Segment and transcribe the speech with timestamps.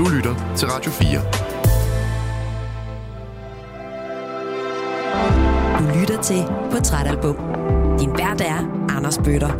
[0.00, 1.20] Du lytter til Radio 4.
[5.78, 7.36] Du lytter til Portrætalbum.
[7.98, 9.50] Din vært er Anders Bøtter.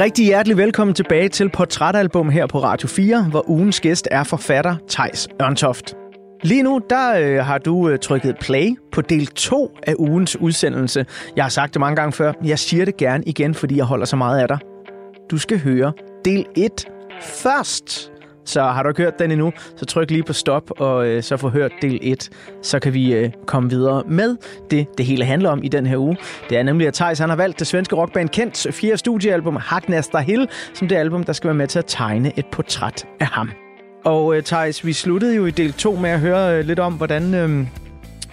[0.00, 4.76] Rigtig hjertelig velkommen tilbage til Portrætalbum her på Radio 4, hvor ugens gæst er forfatter
[4.88, 5.94] Tejs Ørntoft.
[6.42, 11.06] Lige nu, der øh, har du øh, trykket play på del 2 af ugens udsendelse.
[11.36, 12.32] Jeg har sagt det mange gange før.
[12.44, 14.58] Jeg siger det gerne igen, fordi jeg holder så meget af dig.
[15.30, 15.92] Du skal høre
[16.24, 16.88] del 1
[17.22, 18.12] først.
[18.44, 21.36] Så har du ikke hørt den endnu, så tryk lige på stop, og øh, så
[21.36, 22.30] få hørt del 1.
[22.62, 24.36] Så kan vi øh, komme videre med
[24.70, 26.16] det, det hele handler om i den her uge.
[26.50, 30.18] Det er nemlig, at Thijs han har valgt det svenske rockband Kents fjerde studiealbum, Hagnasta
[30.18, 33.50] Hill, som det album, der skal være med til at tegne et portræt af ham.
[34.04, 36.92] Og øh, Thijs, vi sluttede jo i del 2 med at høre øh, lidt om,
[36.92, 37.66] hvordan øh,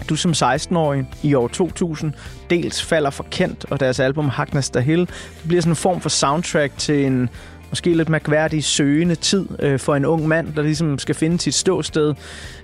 [0.10, 2.14] du som 16-årig i år 2000
[2.50, 5.00] dels falder for Kent og deres album Hagnasta Hill.
[5.00, 7.30] Det bliver sådan en form for soundtrack til en
[7.76, 11.54] måske lidt mærkværdig søgende tid øh, for en ung mand, der ligesom skal finde sit
[11.54, 12.14] ståsted.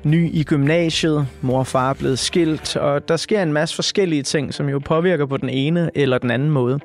[0.03, 4.23] Ny i gymnasiet, mor og far er blevet skilt, og der sker en masse forskellige
[4.23, 6.79] ting, som jo påvirker på den ene eller den anden måde.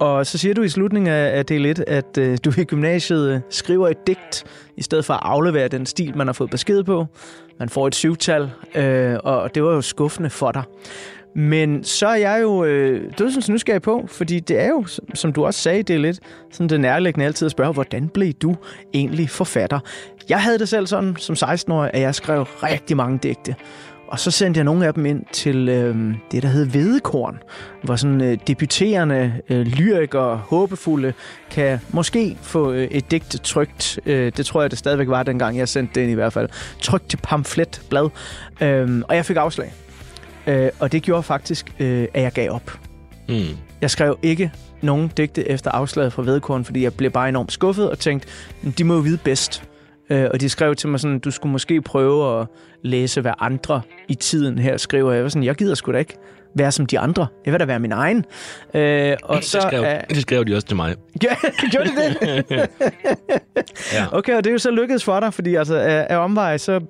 [0.00, 3.40] Og så siger du i slutningen af del 1, at øh, du i gymnasiet øh,
[3.50, 4.44] skriver et digt,
[4.76, 7.06] i stedet for at aflevere den stil, man har fået besked på.
[7.58, 10.62] Man får et syvtal, øh, og det var jo skuffende for dig.
[11.36, 15.44] Men så er jeg jo øh, dødsens nysgerrig på, fordi det er jo, som du
[15.44, 18.56] også sagde, det er lidt sådan det nærliggende altid at spørge, hvordan blev du
[18.94, 19.80] egentlig forfatter?
[20.28, 23.54] Jeg havde det selv sådan som 16-årig, at jeg skrev rigtig mange digte.
[24.08, 27.38] Og så sendte jeg nogle af dem ind til øh, det, der hed Vedekorn,
[27.82, 31.12] hvor sådan øh, debuterende øh, lyrikere, håbefulde,
[31.50, 33.98] kan måske få øh, et digt trygt.
[34.06, 36.48] Øh, det tror jeg, det stadigvæk var, dengang jeg sendte det ind i hvert fald.
[36.80, 38.08] Trygt til pamfletblad.
[38.60, 39.72] Øh, og jeg fik afslag.
[40.46, 42.78] Øh, og det gjorde faktisk, øh, at jeg gav op.
[43.28, 43.44] Mm.
[43.80, 47.90] Jeg skrev ikke nogen digte efter afslaget fra Vedekorn, fordi jeg blev bare enormt skuffet
[47.90, 48.28] og tænkte,
[48.78, 49.62] de må jo vide bedst.
[50.10, 52.46] Øh, og de skrev til mig sådan, du skulle måske prøve at
[52.82, 55.12] læse, hvad andre i tiden her skriver.
[55.12, 56.16] Jeg var sådan, jeg gider sgu da ikke
[56.54, 57.26] være som de andre.
[57.44, 58.24] Jeg vil da være min egen.
[58.74, 60.94] Øh, og det, så, skrev, uh, det skrev de også til mig.
[61.22, 61.34] Ja,
[61.70, 62.44] gjorde de det?
[63.94, 64.06] ja.
[64.12, 66.80] Okay, og det er jo så lykkedes for dig, fordi altså, af, af omvej, så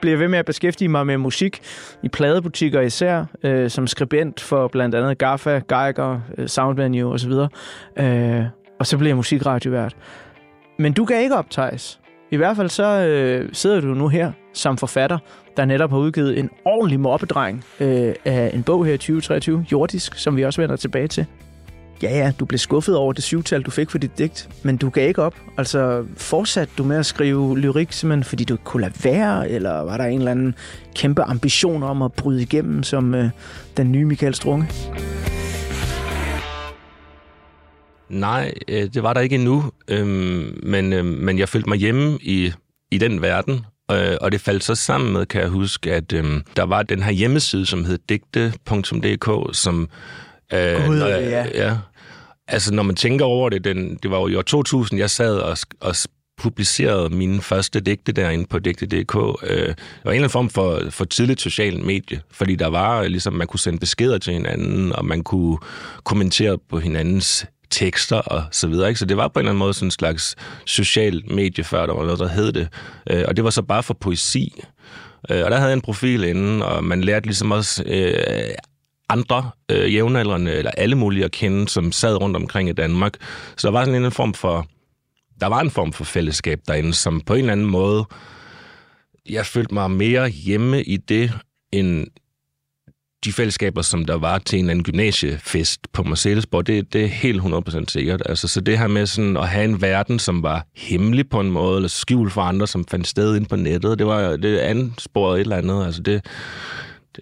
[0.00, 1.60] bliver ved med at beskæftige mig med musik
[2.02, 7.32] i pladebutikker især, øh, som skribent for blandt andet Gaffa, Geiger, øh, Soundvenue osv.
[7.96, 8.44] Øh,
[8.78, 9.96] og så blev jeg musikradiovært.
[10.78, 12.00] Men du kan ikke op, Thijs.
[12.30, 15.18] I hvert fald så øh, sidder du nu her som forfatter,
[15.56, 20.14] der netop har udgivet en ordentlig mobbedreng øh, af en bog her i 2023, Jordisk,
[20.14, 21.26] som vi også vender tilbage til.
[22.02, 24.90] Ja, ja, du blev skuffet over det syvtal, du fik for dit digt, men du
[24.90, 25.34] gav ikke op.
[25.58, 29.70] Altså, fortsatte du med at skrive lyrik, simpelthen fordi du ikke kunne lade være, eller
[29.70, 30.54] var der en eller anden
[30.94, 33.30] kæmpe ambition om at bryde igennem som øh,
[33.76, 34.68] den nye Michael Strunge?
[38.08, 42.18] Nej, øh, det var der ikke endnu, øhm, men, øhm, men jeg følte mig hjemme
[42.22, 42.52] i,
[42.90, 46.42] i den verden, øh, og det faldt så sammen med, kan jeg huske, at øhm,
[46.56, 49.88] der var den her hjemmeside, som hed digte.dk, som...
[50.52, 51.66] Øh, God, når jeg, ja.
[51.66, 51.76] ja.
[52.52, 55.38] Altså, når man tænker over det, den, det var jo i år 2000, jeg sad
[55.38, 55.94] og, og
[56.40, 59.16] publicerede mine første digte derinde på digte.dk.
[59.16, 63.00] Øh, det var en eller anden form for, for tidligt social medie, fordi der var
[63.00, 65.58] øh, ligesom, man kunne sende beskeder til hinanden, og man kunne
[66.04, 68.88] kommentere på hinandens tekster og så videre.
[68.88, 68.98] Ikke?
[68.98, 71.94] Så det var på en eller anden måde sådan en slags social medie, før der
[71.94, 72.68] var noget, der hed det.
[73.10, 74.62] Øh, og det var så bare for poesi.
[75.30, 78.54] Øh, og der havde jeg en profil inden, og man lærte ligesom også øh,
[79.10, 83.14] andre øh, jævnaldrende, eller alle mulige at kende, som sad rundt omkring i Danmark.
[83.56, 84.66] Så der var sådan en form for,
[85.40, 88.04] der var en form for fællesskab derinde, som på en eller anden måde,
[89.28, 91.32] jeg følte mig mere hjemme i det,
[91.72, 92.06] end
[93.24, 97.06] de fællesskaber, som der var til en eller anden gymnasiefest på Marcellesborg, det, det er
[97.06, 98.22] helt 100% sikkert.
[98.26, 101.50] Altså, så det her med sådan at have en verden, som var hemmelig på en
[101.50, 105.34] måde, eller skjult for andre, som fandt sted ind på nettet, det var det ansporet
[105.34, 105.84] et eller andet.
[105.86, 106.24] Altså, det,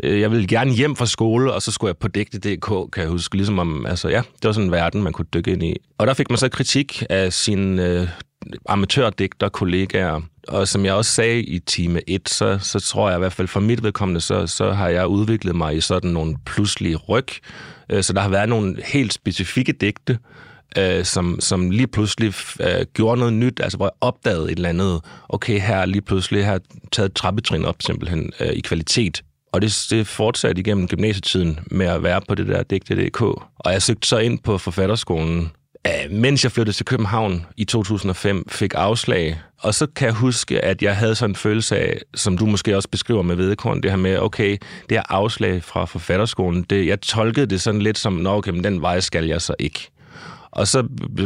[0.02, 3.08] Øh, jeg ville gerne hjem fra skole, og så skulle jeg på digte.dk, kan jeg
[3.08, 5.76] huske, ligesom om, altså ja, det var sådan en verden, man kunne dykke ind i.
[5.98, 8.08] Og der fik man så kritik af sine øh,
[8.68, 13.18] amatørdigter kollegaer, og som jeg også sagde i time 1, så, så tror jeg i
[13.18, 16.96] hvert fald for mit vedkommende, så, så har jeg udviklet mig i sådan nogle pludselige
[16.96, 17.28] ryg.
[17.90, 20.18] Øh, så der har været nogle helt specifikke digte,
[20.78, 24.68] øh, som, som lige pludselig øh, gjorde noget nyt, altså hvor jeg opdagede et eller
[24.68, 26.60] andet, okay, her lige pludselig har
[26.92, 29.22] taget trappetrin op simpelthen øh, i kvalitet.
[29.52, 33.20] Og det, det fortsatte igennem gymnasietiden med at være på det der digte.dk.
[33.58, 35.50] Og jeg søgte så ind på forfatterskolen,
[35.86, 39.40] Øh, mens jeg flyttede til København i 2005, fik afslag.
[39.60, 42.76] Og så kan jeg huske, at jeg havde sådan en følelse af, som du måske
[42.76, 44.50] også beskriver med vedkorn, det her med, okay,
[44.88, 48.64] det her afslag fra forfatterskolen, det, jeg tolkede det sådan lidt som, nå okay, men
[48.64, 49.90] den vej skal jeg så ikke.
[50.50, 50.82] Og så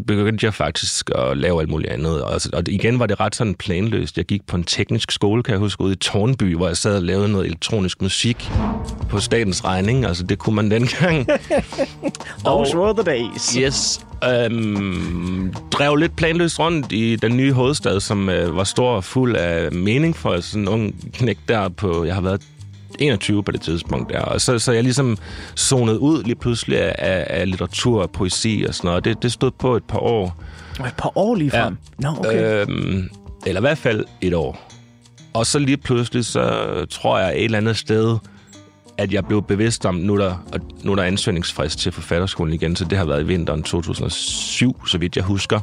[0.07, 2.23] begyndte jeg faktisk at lave alt muligt andet.
[2.23, 4.17] Og, og igen var det ret sådan planløst.
[4.17, 6.97] Jeg gik på en teknisk skole, kan jeg huske, ude i Tornby, hvor jeg sad
[6.97, 8.51] og lavede noget elektronisk musik
[9.09, 10.05] på statens regning.
[10.05, 11.27] Altså, det kunne man dengang.
[12.45, 13.53] Those were the days.
[13.53, 14.01] Yes.
[14.25, 19.37] Øhm, drev lidt planløst rundt i den nye hovedstad, som øh, var stor og fuld
[19.37, 22.05] af mening for sådan en ung knæk der på...
[22.05, 22.41] Jeg har været
[22.99, 24.21] 21 på det tidspunkt der.
[24.21, 25.19] Og så, så jeg ligesom
[25.57, 29.05] zonet ud lige pludselig af, af litteratur og poesi og sådan noget.
[29.05, 30.43] Det, det stod på et par år.
[30.87, 31.77] Et par år lige frem?
[32.03, 32.09] Ja.
[32.09, 32.67] No, okay.
[32.69, 33.09] Øhm,
[33.47, 34.73] eller i hvert fald et år.
[35.35, 38.19] Og så lige pludselig, så tror jeg et eller andet sted,
[38.99, 42.77] at jeg blev bevidst om, nu er der, nu er der ansøgningsfrist til forfatterskolen igen,
[42.77, 45.61] så det har været i vinteren 2007, så vidt jeg husker.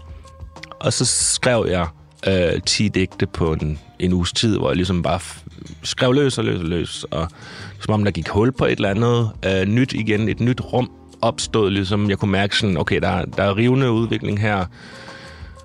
[0.80, 1.88] Og så skrev jeg
[2.28, 5.20] øh, 10 digte på en, en uges tid, hvor jeg ligesom bare
[5.84, 7.28] skrev løs og løs og løs, og
[7.80, 10.92] som om der gik hul på et eller andet øh, nyt igen, et nyt rum
[11.22, 14.66] opstod, ligesom jeg kunne mærke sådan, okay, der, der er rivende udvikling her,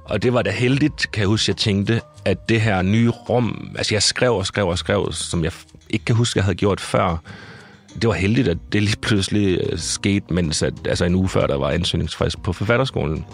[0.05, 3.71] og det var da heldigt, kan jeg huske, jeg tænkte, at det her nye rum,
[3.79, 5.53] altså jeg skrev og skrev og skrev, som jeg
[5.91, 7.17] ikke kan huske, jeg havde gjort før,
[8.03, 11.47] det var heldigt, at det lige pludselig øh, skete, mens at, altså en uge før,
[11.47, 13.25] der var ansøgningsfrist på forfatterskolen.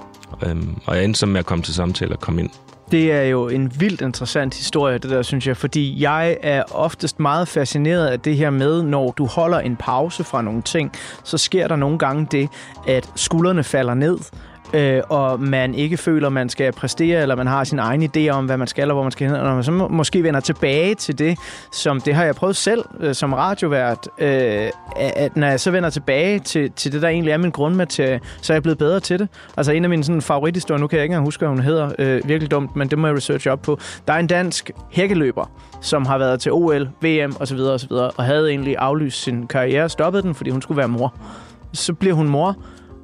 [0.47, 2.51] Øhm, og jeg endte så med at komme til samtale og komme ind.
[2.91, 7.21] Det er jo en vildt interessant historie, det der, synes jeg, fordi jeg er oftest
[7.21, 10.93] meget fascineret af det her med, når du holder en pause fra nogle ting,
[11.25, 12.49] så sker der nogle gange det,
[12.87, 14.19] at skuldrene falder ned,
[14.75, 18.44] øh, og man ikke føler, man skal præstere, eller man har sin egen idé om,
[18.46, 20.94] hvad man skal, og hvor man skal hen, og når man så måske vender tilbage
[20.94, 21.38] til det,
[21.72, 25.90] som det har jeg prøvet selv øh, som radiovært, øh, at når jeg så vender
[25.90, 29.19] tilbage til, til det, der egentlig er min grundmaterie, så er jeg blevet bedre til
[29.19, 29.28] det.
[29.56, 31.93] Altså en af mine sådan, favorithistorier, nu kan jeg ikke engang huske, hvad hun hedder,
[31.99, 33.78] øh, virkelig dumt, men det må jeg researche op på.
[34.08, 35.50] Der er en dansk hækkeløber,
[35.81, 37.58] som har været til OL, VM osv.
[37.58, 41.14] osv., og havde egentlig aflyst sin karriere, stoppet den, fordi hun skulle være mor.
[41.72, 42.56] Så bliver hun mor,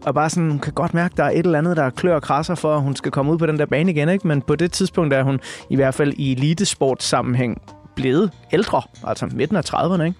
[0.06, 2.14] og bare sådan, hun kan godt mærke, at der er et eller andet, der klør
[2.14, 4.08] og krasser for, at hun skal komme ud på den der bane igen.
[4.08, 4.28] Ikke?
[4.28, 7.62] Men på det tidspunkt er hun i hvert fald i elitesportssammenhæng
[7.96, 10.02] blevet ældre, altså midten af 30'erne.
[10.02, 10.18] Ikke?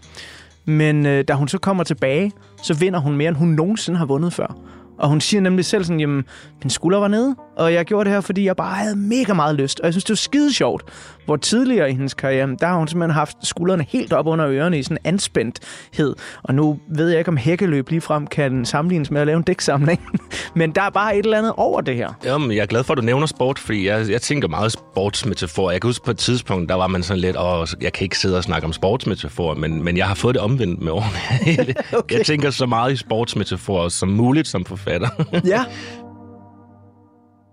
[0.65, 4.07] Men øh, da hun så kommer tilbage, så vinder hun mere, end hun nogensinde har
[4.07, 4.57] vundet før.
[4.99, 6.25] Og hun siger nemlig selv sådan, jamen,
[6.63, 9.55] min skulder var nede, og jeg gjorde det her, fordi jeg bare havde mega meget
[9.55, 9.81] lyst.
[9.81, 10.85] Og jeg synes, det var skide sjovt,
[11.25, 14.79] hvor tidligere i hendes karriere, der har hun simpelthen haft skuldrene helt op under ørerne
[14.79, 16.15] i sådan en anspændthed.
[16.43, 20.01] Og nu ved jeg ikke, om hækkeløb frem kan sammenlignes med at lave en dæksamling.
[20.55, 22.09] Men der er bare et eller andet over det her.
[22.25, 25.71] Jamen, jeg er glad for, at du nævner sport, fordi jeg, jeg tænker meget sportsmetafor.
[25.71, 28.19] Jeg kan huske på et tidspunkt, der var man sådan lidt, åh, jeg kan ikke
[28.19, 31.75] sidde og snakke om sportsmetafor, men, men jeg har fået det omvendt med årene.
[31.99, 32.19] okay.
[32.19, 35.09] Jeg tænker så meget i sportsmetafor som muligt som forfatter.
[35.45, 35.65] ja,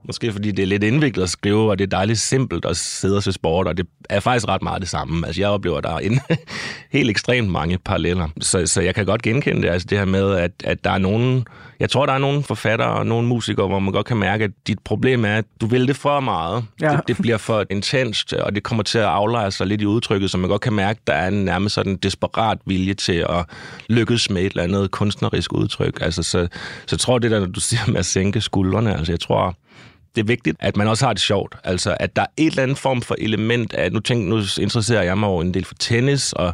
[0.05, 3.17] Måske fordi det er lidt indviklet at skrive, og det er dejligt simpelt at sidde
[3.17, 5.27] og se sport, og det er faktisk ret meget det samme.
[5.27, 6.19] Altså, jeg oplever, der er en,
[6.91, 8.27] helt ekstremt mange paralleller.
[8.41, 10.97] Så, så jeg kan godt genkende det, altså det her med, at, at der er
[10.97, 11.45] nogen...
[11.79, 14.51] Jeg tror, der er nogle forfattere og nogle musikere, hvor man godt kan mærke, at
[14.67, 16.65] dit problem er, at du vil det for meget.
[16.81, 16.89] Ja.
[16.89, 20.31] Det, det bliver for intenst, og det kommer til at aflejre sig lidt i udtrykket,
[20.31, 23.45] så man godt kan mærke, at der er en nærmest sådan desperat vilje til at
[23.89, 25.97] lykkes med et eller andet kunstnerisk udtryk.
[26.01, 26.47] Altså, så,
[26.85, 29.55] så jeg tror, det der, du siger med at sænke skuldrene, altså jeg tror,
[30.15, 31.55] det er vigtigt, at man også har det sjovt.
[31.63, 33.91] Altså, at der er et eller andet form for element af...
[33.91, 36.53] Nu, tænk, nu interesserer jeg mig over en del for tennis, og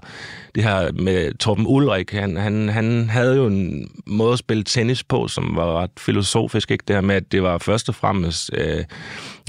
[0.56, 5.04] det her med Torben Ulrik, han, han, han havde jo en måde at spille tennis
[5.04, 6.84] på, som var ret filosofisk, ikke?
[6.88, 8.52] Det her med, at det var først og fremmest...
[8.54, 8.84] Øh,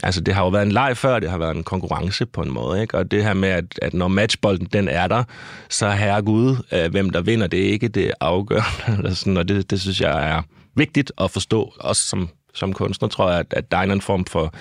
[0.02, 2.50] altså, det har jo været en leg før, det har været en konkurrence på en
[2.50, 2.98] måde, ikke?
[2.98, 5.24] Og det her med, at, at når matchbolden den er der,
[5.68, 8.96] så herre Gud, øh, hvem der vinder, det er ikke det afgørende.
[8.98, 10.42] Eller sådan, og det, det synes jeg er
[10.76, 14.24] vigtigt at forstå, også som som kunstner, tror jeg, at, at der er en form
[14.24, 14.54] for,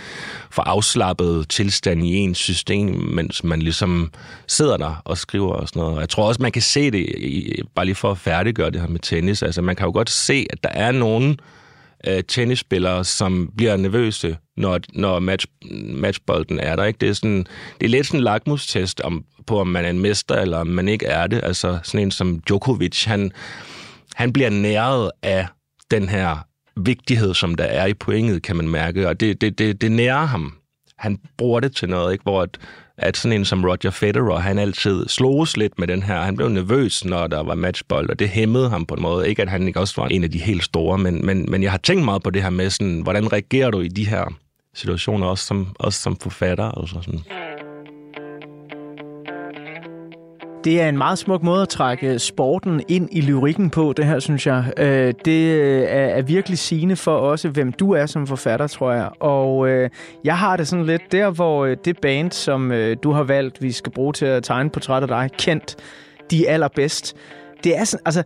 [0.51, 4.12] for afslappet tilstand i ens system, mens man ligesom
[4.48, 5.96] sidder der og skriver og sådan noget.
[5.96, 8.81] Og jeg tror også, man kan se det, i, bare lige for at færdiggøre det
[8.81, 9.43] her med tennis.
[9.43, 11.39] Altså, man kan jo godt se, at der er nogen
[12.08, 15.48] øh, tennisspillere, som bliver nervøse, når, når match,
[15.93, 16.84] matchbolden er der.
[16.84, 16.98] Ikke?
[17.01, 17.46] Det, er sådan,
[17.79, 20.67] det er lidt sådan en lakmustest om, på, om man er en mester, eller om
[20.67, 21.41] man ikke er det.
[21.43, 23.31] Altså sådan en som Djokovic, han,
[24.15, 25.48] han bliver næret af
[25.91, 26.49] den her
[26.86, 30.25] vigtighed, som der er i pointet, kan man mærke, og det, det, det, det nærer
[30.25, 30.53] ham.
[30.98, 32.24] Han bruger det til noget, ikke?
[32.24, 32.57] hvor at,
[32.98, 36.21] at sådan en som Roger Federer, han altid sloges lidt med den her.
[36.21, 39.29] Han blev nervøs, når der var matchbold, og det hæmmede ham på en måde.
[39.29, 41.71] Ikke at han ikke også var en af de helt store, men, men, men jeg
[41.71, 44.33] har tænkt meget på det her med, sådan, hvordan reagerer du i de her
[44.74, 46.65] situationer, også som, også som forfatter?
[46.65, 47.19] Og sådan.
[50.63, 54.06] Det er en meget smuk måde at trække øh, sporten ind i lyrikken på, det
[54.06, 54.74] her, synes jeg.
[54.78, 59.10] Øh, det øh, er virkelig sigende for også, hvem du er som forfatter, tror jeg.
[59.20, 59.89] Og øh,
[60.24, 62.74] jeg har det sådan lidt der, hvor øh, det band, som
[63.04, 65.75] du har valgt, vi skal bruge til at tegne portræt af dig, kendt
[66.32, 67.16] de allerbedst.
[67.63, 68.24] Det er sådan, altså,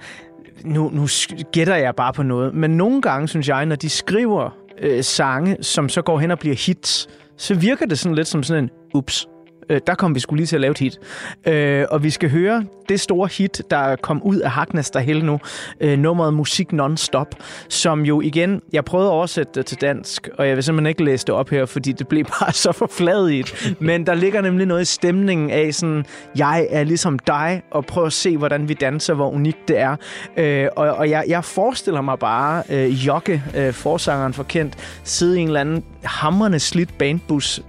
[0.64, 1.08] nu, nu
[1.52, 4.50] gætter jeg bare på noget, men nogle gange synes jeg, når de skriver
[4.82, 8.44] øh, sange, som så går hen og bliver hits, så virker det sådan lidt som
[8.44, 9.28] sådan en, ups,
[9.70, 11.00] Øh, der kom vi skulle lige til at lave et hit.
[11.48, 15.26] Øh, og vi skal høre det store hit, der kom ud af Hagnas der hele
[15.26, 15.40] nu.
[15.82, 17.36] Øh, nummeret Musik Non-Stop,
[17.70, 21.04] som jo igen, jeg prøvede at oversætte det til dansk, og jeg vil simpelthen ikke
[21.04, 23.76] læse det op her, fordi det blev bare så forfladigt.
[23.80, 26.06] Men der ligger nemlig noget i stemningen af sådan,
[26.38, 29.96] jeg er ligesom dig, og prøv at se, hvordan vi danser, hvor unikt det er.
[30.38, 35.40] Øh, og og jeg, jeg forestiller mig bare øh, Jokke, øh, forsangeren for Kent, sidde
[35.40, 37.62] i en eller anden hammerne slidt bandbus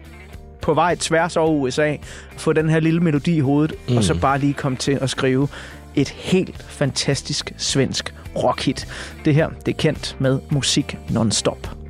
[0.65, 1.97] på vej tværs over USA,
[2.37, 3.97] få den her lille melodi i hovedet, mm.
[3.97, 4.21] og så mm.
[4.21, 5.49] bare lige komme til at skrive
[5.95, 8.89] et helt fantastisk svensk rockhit.
[9.25, 11.84] Det her, det er kendt med musik non-stop.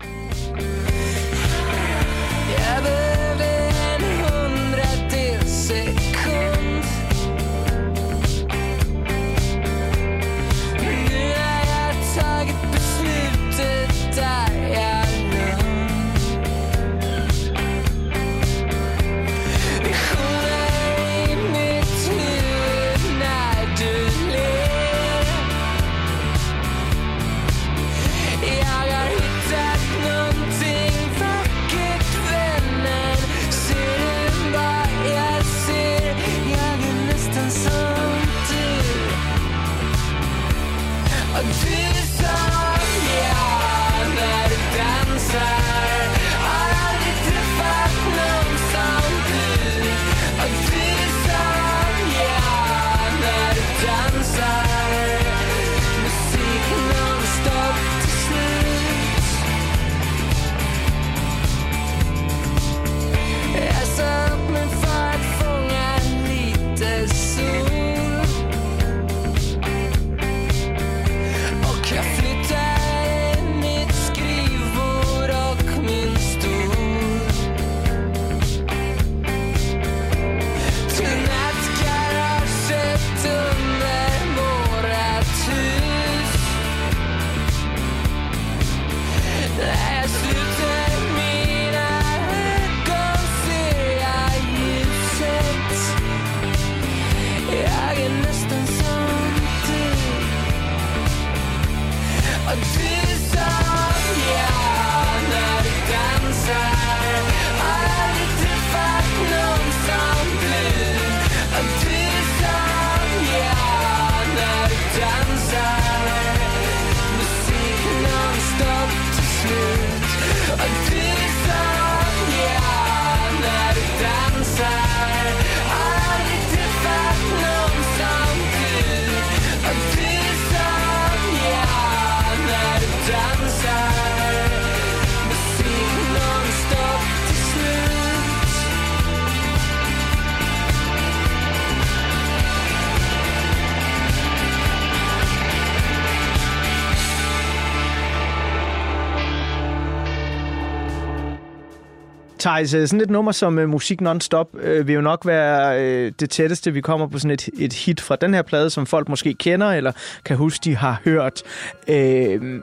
[152.54, 156.12] Thijs, øh, sådan et nummer som uh, Musik Non-Stop uh, vil jo nok være uh,
[156.20, 159.08] det tætteste, vi kommer på sådan et, et hit fra den her plade, som folk
[159.08, 159.92] måske kender, eller
[160.24, 161.42] kan huske, de har hørt.
[161.88, 161.94] Uh,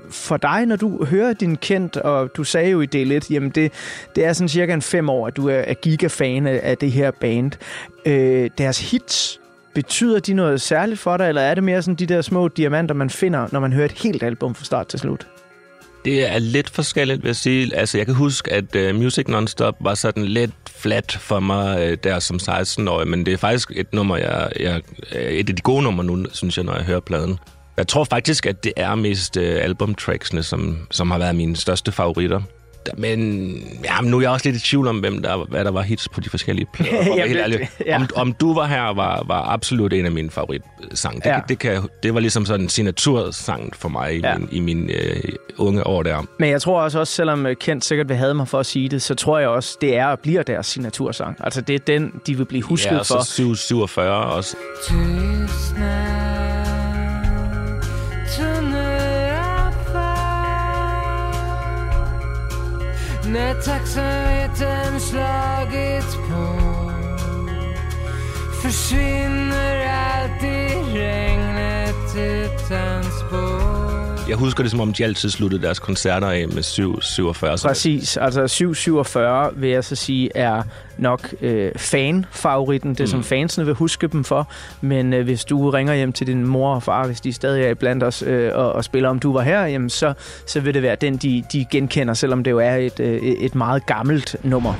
[0.09, 3.49] for dig, når du hører din kendt, og du sagde jo i del 1, jamen
[3.49, 3.73] det,
[4.15, 6.91] det er sådan cirka en fem år, at du er, er gigafan af, af det
[6.91, 7.51] her band.
[8.05, 8.11] Uh,
[8.57, 9.39] deres hits,
[9.73, 12.95] betyder de noget særligt for dig, eller er det mere sådan de der små diamanter,
[12.95, 15.27] man finder, når man hører et helt album fra start til slut?
[16.05, 17.75] Det er lidt forskelligt, vil jeg sige.
[17.75, 21.97] Altså, jeg kan huske, at uh, Music Nonstop var sådan lidt flat for mig uh,
[22.03, 24.81] der som 16-årig, men det er faktisk et nummer, jeg, jeg,
[25.15, 27.39] øh, et af de gode numre nu, synes jeg, når jeg hører pladen.
[27.77, 31.91] Jeg tror faktisk, at det er mest uh, albumtracksene, som, som har været mine største
[31.91, 32.41] favoritter.
[32.97, 33.51] Men
[33.83, 36.09] ja, nu er jeg også lidt i tvivl om, hvem der, hvad der var hits
[36.09, 37.25] på de forskellige plader.
[37.27, 37.69] helt ærlig.
[37.85, 37.95] Ja.
[37.95, 41.21] Om, om Du var her, var, var absolut en af mine favoritsange.
[41.21, 41.39] Det, ja.
[41.49, 44.35] det, kan, det var ligesom sådan en signatursang for mig ja.
[44.35, 45.23] i min, i min øh,
[45.57, 46.25] unge år der.
[46.39, 48.89] Men jeg tror også, også selvom øh, Kent sikkert vil have mig for at sige
[48.89, 51.37] det, så tror jeg også, det er og bliver deres signatursang.
[51.39, 53.15] Altså det er den, de vil blive husket ja, for.
[53.15, 54.55] Ja, så 47 også.
[63.31, 63.61] När
[64.99, 66.91] slagit på
[68.61, 73.70] Försvinner allt i regnet utan spår.
[74.31, 77.57] Jeg husker det, som om de altid sluttede deres koncerter af med 747.
[77.65, 78.17] Præcis.
[78.17, 80.63] Altså 747 vil jeg så sige er
[80.97, 82.89] nok øh, fan-favoritten.
[82.89, 83.07] Det, mm.
[83.07, 84.51] som fansene vil huske dem for.
[84.81, 87.73] Men øh, hvis du ringer hjem til din mor og far, hvis de stadig er
[87.73, 90.13] blandt os øh, og, og spiller, om du var her, jamen, så,
[90.45, 93.55] så vil det være den, de, de genkender, selvom det jo er et, øh, et
[93.55, 94.73] meget gammelt nummer.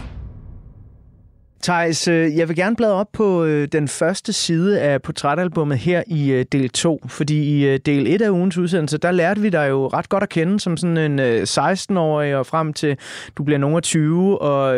[1.64, 6.04] Thijs, øh, jeg vil gerne bladre op på øh, den første side af portrætalbummet her
[6.08, 9.70] i øh, del 2, fordi i del 1 af ugens udsendelse, der lærte vi dig
[9.70, 12.98] jo ret godt at kende som sådan en 16-årig og frem til
[13.38, 14.76] du bliver nogen 20 og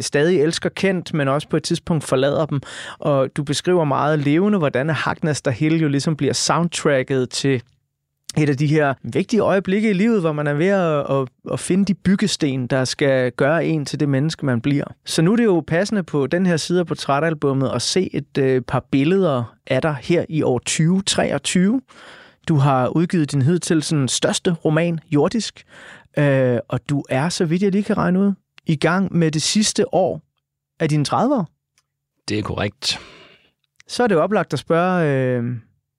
[0.00, 2.60] stadig elsker kendt, men også på et tidspunkt forlader dem.
[2.98, 7.62] Og du beskriver meget levende, hvordan Hagnas der hele jo ligesom bliver soundtracket til
[8.36, 11.60] et af de her vigtige øjeblikke i livet, hvor man er ved at, at, at
[11.60, 14.84] finde de byggesten, der skal gøre en til det menneske, man bliver.
[15.04, 18.38] Så nu er det jo passende på den her side af portrætalbummet at se et
[18.38, 21.80] øh, par billeder af dig her i år 2023.
[22.48, 25.64] Du har udgivet din hidtil sådan største roman, Jordisk,
[26.18, 28.32] øh, og du er, så vidt jeg lige kan regne ud,
[28.66, 30.22] i gang med det sidste år
[30.80, 31.44] af dine 30'ere.
[32.28, 33.00] Det er korrekt.
[33.88, 35.44] Så er det oplagt at spørge, øh,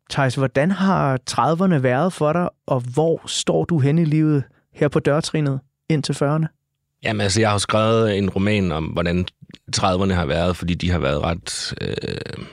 [0.09, 4.87] Thijs, hvordan har 30'erne været for dig, og hvor står du hen i livet her
[4.87, 5.59] på dørtrinet
[5.89, 6.57] ind til 40'erne?
[7.03, 9.25] Jamen altså, jeg har skrevet en roman om, hvordan
[9.75, 11.73] 30'erne har været, fordi de har været ret...
[11.81, 12.45] Øh,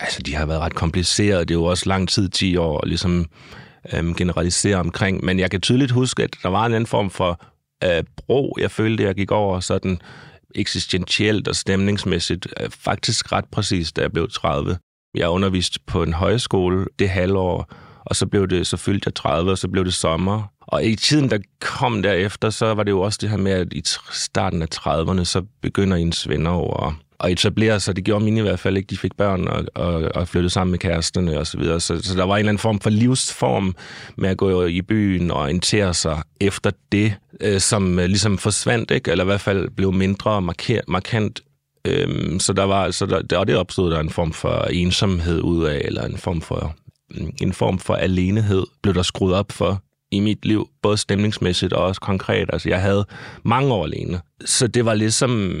[0.00, 1.40] altså, de har været ret komplicerede.
[1.40, 3.26] Det er jo også lang tid, 10 år, at ligesom
[3.92, 5.24] øh, generalisere omkring.
[5.24, 7.40] Men jeg kan tydeligt huske, at der var en anden form for
[7.84, 10.00] øh, bro, jeg følte, jeg gik over sådan
[10.54, 14.78] eksistentielt og stemningsmæssigt, øh, faktisk ret præcis, da jeg blev 30.
[15.14, 17.72] Jeg underviste på en højskole det halvår,
[18.04, 20.42] og så blev det, så fyldte jeg 30, og så blev det sommer.
[20.60, 23.72] Og i tiden, der kom derefter, så var det jo også det her med, at
[23.72, 27.96] i starten af 30'erne, så begynder ens venner over at etablere sig.
[27.96, 28.86] Det gjorde mine i hvert fald ikke.
[28.86, 31.80] De fik børn og, og, og flyttede sammen med kæresterne og så videre.
[31.80, 33.74] Så, så der var en eller anden form for livsform
[34.16, 38.90] med at gå i byen og orientere sig efter det, øh, som øh, ligesom forsvandt,
[38.90, 39.10] ikke?
[39.10, 41.40] eller i hvert fald blev mindre marker, markant
[41.84, 45.64] Øhm, så der var, så der, og det opstod der en form for ensomhed ud
[45.64, 46.74] af, eller en form for,
[47.10, 49.82] mm, en form for alenehed, blev der skruet op for
[50.12, 52.50] i mit liv, både stemningsmæssigt og også konkret.
[52.52, 53.06] Altså, jeg havde
[53.42, 54.20] mange år alene.
[54.44, 55.52] Så det var ligesom,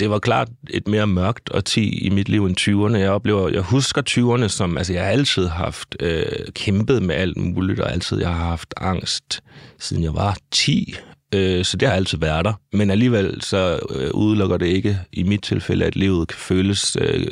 [0.00, 2.96] det var klart et mere mørkt årti i mit liv end 20'erne.
[2.96, 7.36] Jeg oplever, jeg husker 20'erne som, altså jeg har altid haft øh, kæmpet med alt
[7.36, 9.40] muligt, og altid jeg har haft angst,
[9.78, 10.94] siden jeg var 10
[11.34, 12.52] øh, så det har altid været der.
[12.72, 17.26] Men alligevel så øh, udelukker det ikke i mit tilfælde, at livet kan føles øh,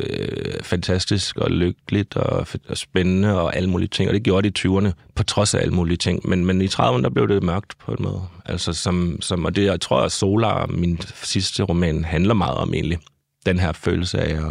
[0.62, 4.08] fantastisk og lykkeligt og, og spændende og alle mulige ting.
[4.08, 6.28] Og det gjorde det i 20'erne, på trods af alle mulige ting.
[6.28, 8.22] Men, men i 30'erne, der blev det mørkt på en måde.
[8.44, 12.74] Altså som, som, og det, jeg tror, at Solar, min sidste roman, handler meget om
[12.74, 12.98] egentlig.
[13.46, 14.44] Den her følelse af, at,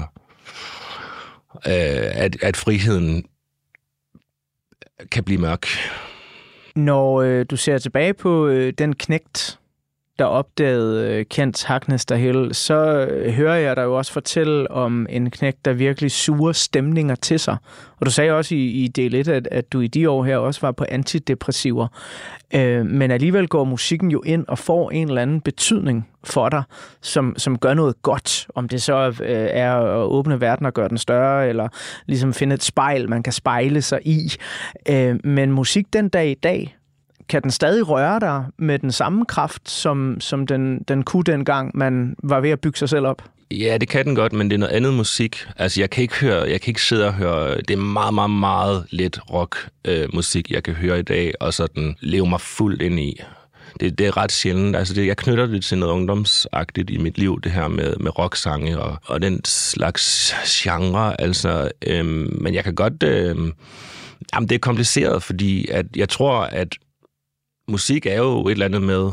[1.68, 3.26] øh, at, at friheden
[5.12, 5.68] kan blive mørk.
[6.76, 9.60] Når øh, du ser tilbage på øh, den knægt,
[10.22, 15.08] der opdagede øh, Kent Hagnes Hill, så øh, hører jeg dig jo også fortælle om
[15.10, 17.58] en knægt, der virkelig suger stemninger til sig.
[18.00, 20.38] Og du sagde også i, i del 1, at, at du i de år her
[20.38, 21.88] også var på antidepressiver.
[22.54, 26.64] Øh, men alligevel går musikken jo ind og får en eller anden betydning for dig,
[27.02, 28.48] som, som gør noget godt.
[28.56, 31.68] Om det så øh, er at åbne verden og gøre den større, eller
[32.06, 34.32] ligesom finde et spejl, man kan spejle sig i.
[34.90, 36.78] Øh, men musik den dag i dag,
[37.32, 41.72] kan den stadig røre dig med den samme kraft, som, som den, den kunne dengang,
[41.78, 43.24] man var ved at bygge sig selv op?
[43.52, 45.48] Ja, det kan den godt, men det er noget andet musik.
[45.58, 48.30] Altså, jeg kan ikke høre, jeg kan ikke sidde og høre, det er meget, meget,
[48.30, 52.82] meget let rock øh, musik, jeg kan høre i dag, og sådan leve mig fuldt
[52.82, 53.22] ind i.
[53.80, 54.76] Det, det er ret sjældent.
[54.76, 58.20] Altså, det, jeg knytter det til noget ungdomsagtigt i mit liv, det her med, med
[58.20, 61.22] rocksange og, og den slags genre.
[61.22, 63.04] Altså, øhm, men jeg kan godt...
[63.04, 63.54] Øhm,
[64.34, 66.78] jamen, det er kompliceret, fordi at jeg tror, at
[67.72, 69.12] musik er jo et eller andet med,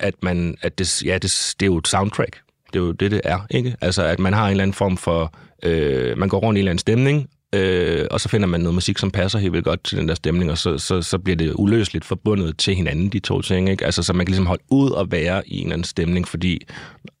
[0.00, 2.40] at man, at det, ja, det, det er jo et soundtrack.
[2.72, 3.76] Det er jo det, det er, ikke?
[3.80, 6.62] Altså, at man har en eller anden form for, øh, man går rundt i en
[6.62, 9.84] eller anden stemning, øh, og så finder man noget musik, som passer helt vildt godt
[9.84, 13.18] til den der stemning, og så, så, så bliver det uløseligt forbundet til hinanden, de
[13.18, 13.84] to ting, ikke?
[13.84, 16.66] Altså, så man kan ligesom holde ud og være i en eller anden stemning, fordi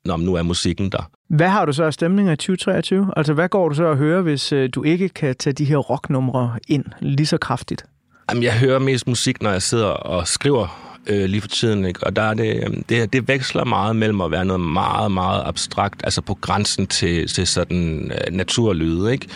[0.04, 1.10] når nu er musikken der.
[1.28, 3.10] Hvad har du så af stemninger i 2023?
[3.16, 5.76] Altså, hvad går du så at høre, hvis øh, du ikke kan tage de her
[5.76, 7.84] rocknumre ind lige så kraftigt?
[8.30, 12.06] Jamen, jeg hører mest musik, når jeg sidder og skriver øh, lige for tiden, ikke?
[12.06, 15.42] og der er det, øhm, det, det veksler meget mellem at være noget meget, meget
[15.44, 19.28] abstrakt, altså på grænsen til, til sådan øh, naturlyde, ikke?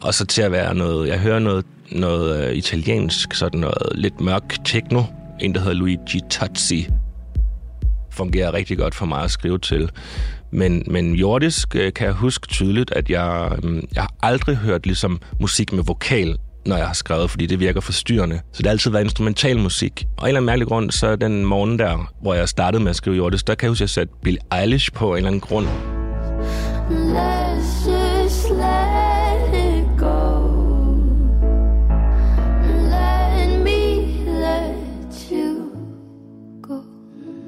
[0.00, 4.20] og så til at være noget, jeg hører noget, noget øh, italiensk, sådan noget lidt
[4.20, 5.02] mørk techno,
[5.40, 6.88] en der hedder Luigi Tazzi,
[8.10, 9.90] fungerer rigtig godt for mig at skrive til.
[10.50, 14.86] Men, men jordisk øh, kan jeg huske tydeligt, at jeg, øh, jeg har aldrig hørt
[14.86, 18.40] ligesom musik med vokal når jeg har skrevet, fordi det virker forstyrrende.
[18.52, 20.06] Så det har altid været instrumental musik.
[20.16, 22.96] Og en eller anden mærkelig grund, så den morgen der, hvor jeg startede med at
[22.96, 25.40] skrive Jordes, der kan jeg huske, at jeg satte Bill Eilish på en eller anden
[25.40, 25.66] grund.
[26.90, 30.42] Let's just let it go.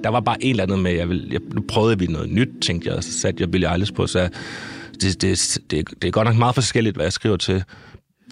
[0.05, 2.48] Der var bare et eller andet med, jeg vil, jeg, nu prøvede vi noget nyt,
[2.62, 4.29] tænkte jeg, og så satte jeg Billie Eilish på, så
[5.00, 7.64] det, det, det, det er godt nok meget forskelligt, hvad jeg skriver til.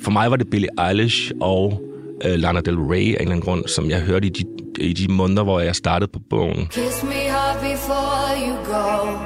[0.05, 1.83] For mig var det Billie Eilish og
[2.25, 4.45] øh, Lana Del Rey af en eller anden grund, som jeg hørte i de,
[4.79, 6.67] i de måneder, hvor jeg startede på bogen.
[6.67, 9.19] Kiss me hard before you go.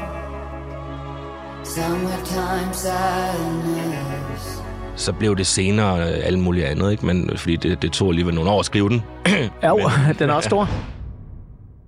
[1.64, 4.62] Summertime sadness.
[4.96, 7.06] Så blev det senere øh, alt muligt andet, ikke?
[7.06, 9.02] Men, fordi det, det tog alligevel nogle år at skrive den.
[9.62, 9.72] Ja,
[10.18, 10.68] den er også stor.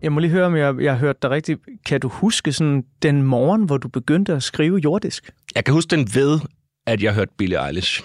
[0.03, 1.61] Jeg må lige høre, om jeg, jeg har hørt dig rigtigt.
[1.87, 5.31] Kan du huske sådan den morgen, hvor du begyndte at skrive jordisk?
[5.55, 6.40] Jeg kan huske den ved,
[6.87, 8.03] at jeg hørte Billie Eilish.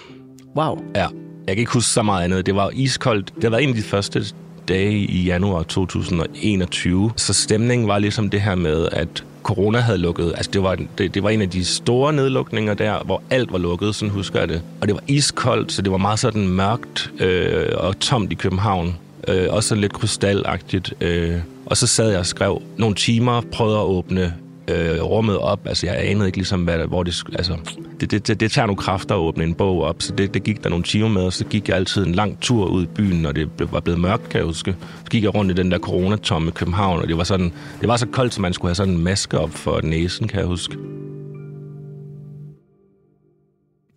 [0.56, 0.78] Wow.
[0.96, 1.08] Ja,
[1.48, 2.46] jeg kan ikke huske så meget andet.
[2.46, 3.34] Det var iskoldt.
[3.42, 4.26] Det var en af de første
[4.68, 7.12] dage i januar 2021.
[7.16, 10.34] Så stemningen var ligesom det her med, at corona havde lukket.
[10.36, 13.58] Altså, det var, det, det var en af de store nedlukninger der, hvor alt var
[13.58, 14.62] lukket, sådan husker jeg det.
[14.82, 18.96] Og det var iskoldt, så det var meget sådan mørkt øh, og tomt i København.
[19.28, 20.94] Øh, også sådan lidt krystalagtigt.
[21.02, 21.36] Øh.
[21.66, 24.34] Og så sad jeg og skrev nogle timer, prøvede at åbne
[24.67, 25.67] øh, rummet op.
[25.67, 27.23] Altså, jeg anede ikke ligesom, hvad, hvor det...
[27.34, 27.58] Altså,
[27.99, 30.43] det, det, det, det tager nogle kræfter at åbne en bog op, så det, det
[30.43, 32.88] gik der nogle timer med, og så gik jeg altid en lang tur ud i
[32.95, 34.76] byen, når det var blevet mørkt, kan jeg huske.
[35.04, 37.97] Så gik jeg rundt i den der coronatomme København, og det var, sådan, det var
[37.97, 40.78] så koldt, at man skulle have sådan en maske op for næsen, kan jeg huske.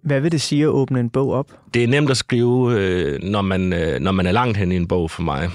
[0.03, 1.47] Hvad vil det sige at åbne en bog op?
[1.75, 4.77] Det er nemt at skrive, øh, når, man, øh, når man er langt hen i
[4.77, 5.51] en bog for mig.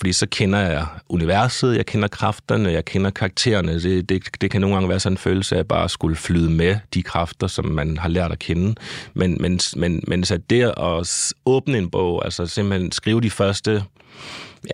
[0.00, 3.80] Fordi så kender jeg universet, jeg kender kræfterne, jeg kender karaktererne.
[3.80, 6.50] Det, det, det kan nogle gange være sådan en følelse af bare at skulle flyde
[6.50, 8.74] med de kræfter, som man har lært at kende.
[9.14, 13.84] Men, men, men, men så det at åbne en bog, altså simpelthen skrive de første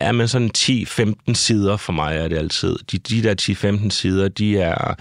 [0.00, 2.76] Ja, men sådan 10-15 sider for mig er det altid.
[2.92, 3.34] De, de der
[3.86, 4.94] 10-15 sider, de er,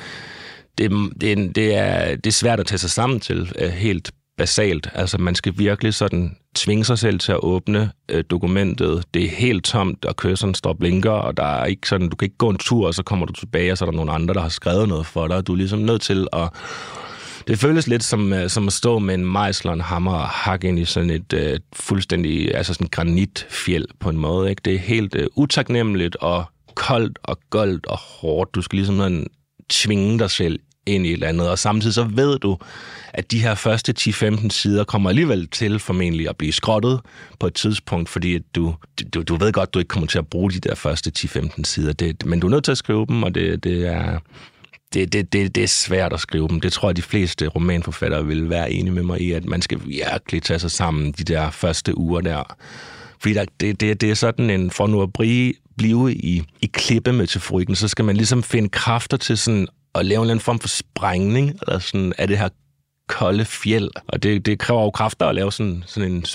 [0.78, 4.89] det, det, det, er, det er svært at tage sig sammen til, øh, helt basalt.
[4.93, 9.04] Altså, man skal virkelig sådan tvinge sig selv til at åbne øh, dokumentet.
[9.13, 12.15] Det er helt tomt, og kørseren står og blinker, og der er ikke sådan, du
[12.15, 14.12] kan ikke gå en tur, og så kommer du tilbage, og så er der nogle
[14.12, 15.48] andre, der har skrevet noget for dig.
[15.48, 16.50] Du er ligesom nødt til at
[17.48, 20.28] det føles lidt som, øh, som at stå med en mejsel og en hammer og
[20.28, 24.50] hakke ind i sådan et øh, fuldstændig, altså sådan granitfjeld på en måde.
[24.50, 24.62] Ikke?
[24.65, 26.45] Det er helt øh, utaknemmeligt og
[26.76, 28.56] koldt og goldt og hårdt.
[28.56, 29.28] Du skal ligesom sådan
[29.69, 32.58] tvinge dig selv ind i et eller andet, og samtidig så ved du,
[33.13, 37.00] at de her første 10-15 sider kommer alligevel til formentlig at blive skrottet
[37.39, 38.76] på et tidspunkt, fordi du,
[39.13, 41.93] du, du ved godt, du ikke kommer til at bruge de der første 10-15 sider,
[41.93, 44.19] det, men du er nødt til at skrive dem, og det, det er
[44.93, 46.62] det, det, det, det er svært at skrive dem.
[46.62, 49.80] Det tror jeg, de fleste romanforfattere vil være enige med mig i, at man skal
[49.86, 52.56] virkelig tage sig sammen de der første uger der.
[53.19, 56.65] Fordi der, det, det, det er sådan en, for nu at blive, blive i, i
[56.74, 60.60] klippemetaforien, så skal man ligesom finde kræfter til sådan at lave en eller anden form
[60.60, 62.49] for sprængning, eller sådan af det her
[63.08, 63.89] kolde fjeld.
[64.08, 66.25] Og det, det kræver jo kræfter at lave sådan, sådan en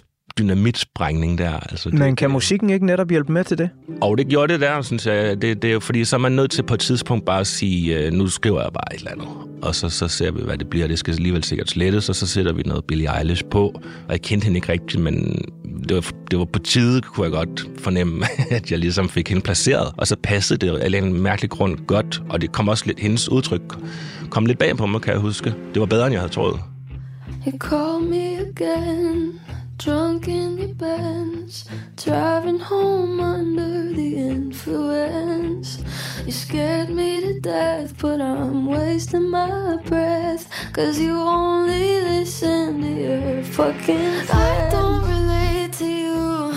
[0.40, 1.52] dynamitsprængning der.
[1.70, 3.70] Altså, det, Men kan musikken ikke netop hjælpe med til det?
[4.00, 5.42] og det gjorde det der, synes jeg.
[5.42, 7.46] Det, det er jo fordi, så er man nødt til på et tidspunkt bare at
[7.46, 9.28] sige, øh, nu skriver jeg bare et eller andet.
[9.62, 10.86] Og så, så ser vi, hvad det bliver.
[10.86, 13.66] Det skal alligevel sikkert slettes, og så sætter vi noget Billie Eilish på.
[14.08, 15.42] Og jeg kendte hende ikke rigtigt, men
[15.88, 19.42] det var, det var på tide, kunne jeg godt fornemme, at jeg ligesom fik hende
[19.42, 19.92] placeret.
[19.96, 22.22] Og så passede det af en mærkelig grund godt.
[22.28, 23.62] Og det kom også lidt, hendes udtryk
[24.30, 25.54] kom lidt bag på mig, kan jeg huske.
[25.74, 26.60] Det var bedre, end jeg havde troet.
[27.46, 29.40] You call me again,
[29.80, 31.64] drunk in the Benz,
[31.96, 35.82] driving home under the influence.
[36.26, 42.88] You scared me to death, but I'm wasting my breath, cause you only listen to
[42.88, 44.30] your fucking friends.
[44.30, 46.52] I don't relate to you.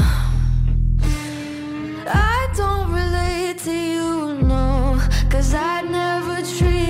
[2.05, 6.82] I don't relate to you, no, cause I'd never treat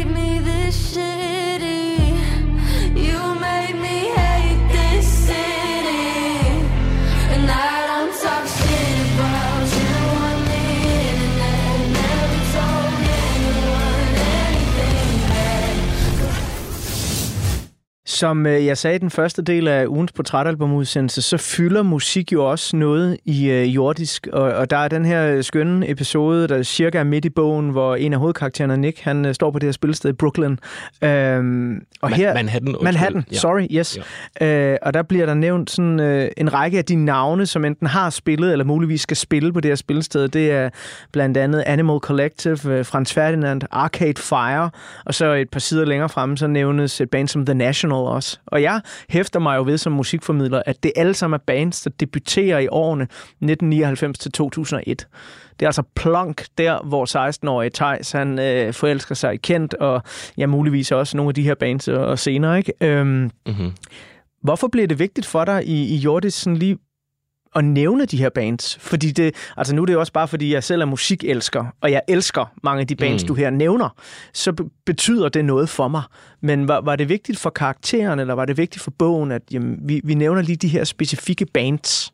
[18.24, 22.50] Som øh, jeg sagde i den første del af ugens portrætalbumudsendelse, så fylder musik jo
[22.50, 24.28] også noget i øh, jordisk.
[24.34, 27.96] Og, og der er den her skønne episode, der cirka er midt i bogen, hvor
[27.96, 30.58] en af hovedkaraktererne, Nick, han øh, står på det her spilsted i Brooklyn.
[31.04, 32.84] Øhm, og her, Manhattan, undskyld.
[32.84, 33.38] Manhattan, Ja.
[33.38, 34.00] sorry, yes.
[34.42, 37.88] Øh, og der bliver der nævnt sådan, øh, en række af de navne, som enten
[37.88, 40.28] har spillet, eller muligvis skal spille på det her spilsted.
[40.28, 40.70] Det er
[41.12, 44.70] blandt andet Animal Collective, øh, Frans Ferdinand, Arcade Fire,
[45.06, 48.39] og så et par sider længere fremme, så nævnes et band som The National også.
[48.45, 51.89] Og jeg hæfter mig jo ved som musikformidler, at det alle sammen er bands, der
[51.99, 55.08] debuterer i årene 1999 til 2001.
[55.60, 60.02] Det er altså plonk der, hvor 16-årige Thijs, han øh, forelsker sig i Kent, og
[60.38, 62.73] ja, muligvis også nogle af de her bands og, og senere, ikke?
[62.82, 63.71] Øhm, Mm-hmm.
[64.43, 66.78] Hvorfor blev det vigtigt for dig i, i Jordis sådan lige
[67.56, 68.78] at nævne de her bands?
[68.82, 71.92] Fordi det, altså nu er det jo også bare, fordi jeg selv er musikelsker, og
[71.92, 73.28] jeg elsker mange af de bands, Mm.
[73.28, 73.89] du her nævner,
[74.34, 76.02] så be- betyder det noget for mig.
[76.42, 79.80] Men var, var det vigtigt for karakteren, eller var det vigtigt for bogen, at jamen,
[79.84, 82.13] vi, vi nævner lige de her specifikke bands?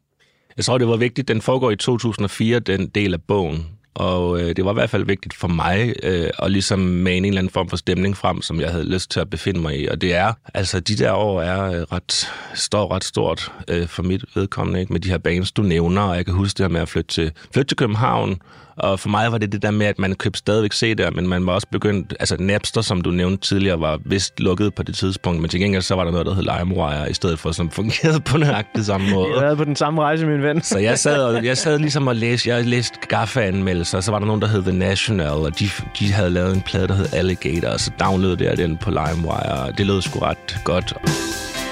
[0.57, 1.27] Jeg tror, det var vigtigt.
[1.27, 3.65] Den foregår i 2004, den del af bogen.
[3.99, 7.25] Og øh, det var i hvert fald vigtigt for mig øh, at ligesom mane en
[7.25, 9.87] eller anden form for stemning frem, som jeg havde lyst til at befinde mig i.
[9.87, 14.03] Og det er, altså de der år er øh, ret, står ret stort øh, for
[14.03, 14.93] mit vedkommende, ikke?
[14.93, 16.01] med de her bands, du nævner.
[16.01, 18.41] Og jeg kan huske det her med at flytte til, flytte til København.
[18.79, 21.45] Og for mig var det det der med, at man købte stadigvæk CD'er, men man
[21.45, 22.15] var også begyndt...
[22.19, 25.81] Altså Napster, som du nævnte tidligere, var vist lukket på det tidspunkt, men til gengæld
[25.81, 29.09] så var der noget, der hed LimeWire, i stedet for, som fungerede på nøjagtig samme
[29.09, 29.27] måde.
[29.27, 30.61] Jeg har været på den samme rejse, min ven.
[30.61, 34.19] Så jeg sad, og, jeg sad ligesom og læste, jeg læste Gaffa-anmeldelser, og så var
[34.19, 37.13] der nogen, der hed The National, og de, de havde lavet en plade, der hed
[37.13, 40.93] Alligator, og så downloadede jeg den på LimeWire, og det lød sgu ret godt.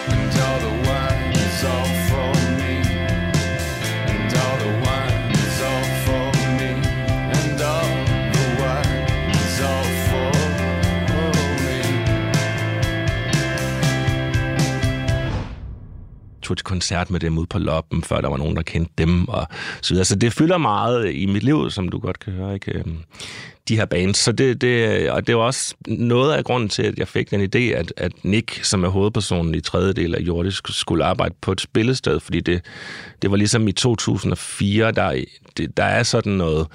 [0.10, 0.77] The
[16.48, 19.28] tog til koncert med dem ude på loppen, før der var nogen, der kendte dem,
[19.28, 19.48] og
[19.82, 20.06] så videre.
[20.06, 22.78] Så det fylder meget i mit liv, som du godt kan høre, ikke?
[22.78, 22.98] Øhm,
[23.68, 24.18] de her bands.
[24.18, 27.42] Så det, det, og det var også noget af grunden til, at jeg fik den
[27.42, 31.52] idé, at, at Nick, som er hovedpersonen i tredje del af Jordisk, skulle arbejde på
[31.52, 32.62] et spillested, fordi det,
[33.22, 35.24] det var ligesom i 2004, der,
[35.58, 36.68] det, der er sådan noget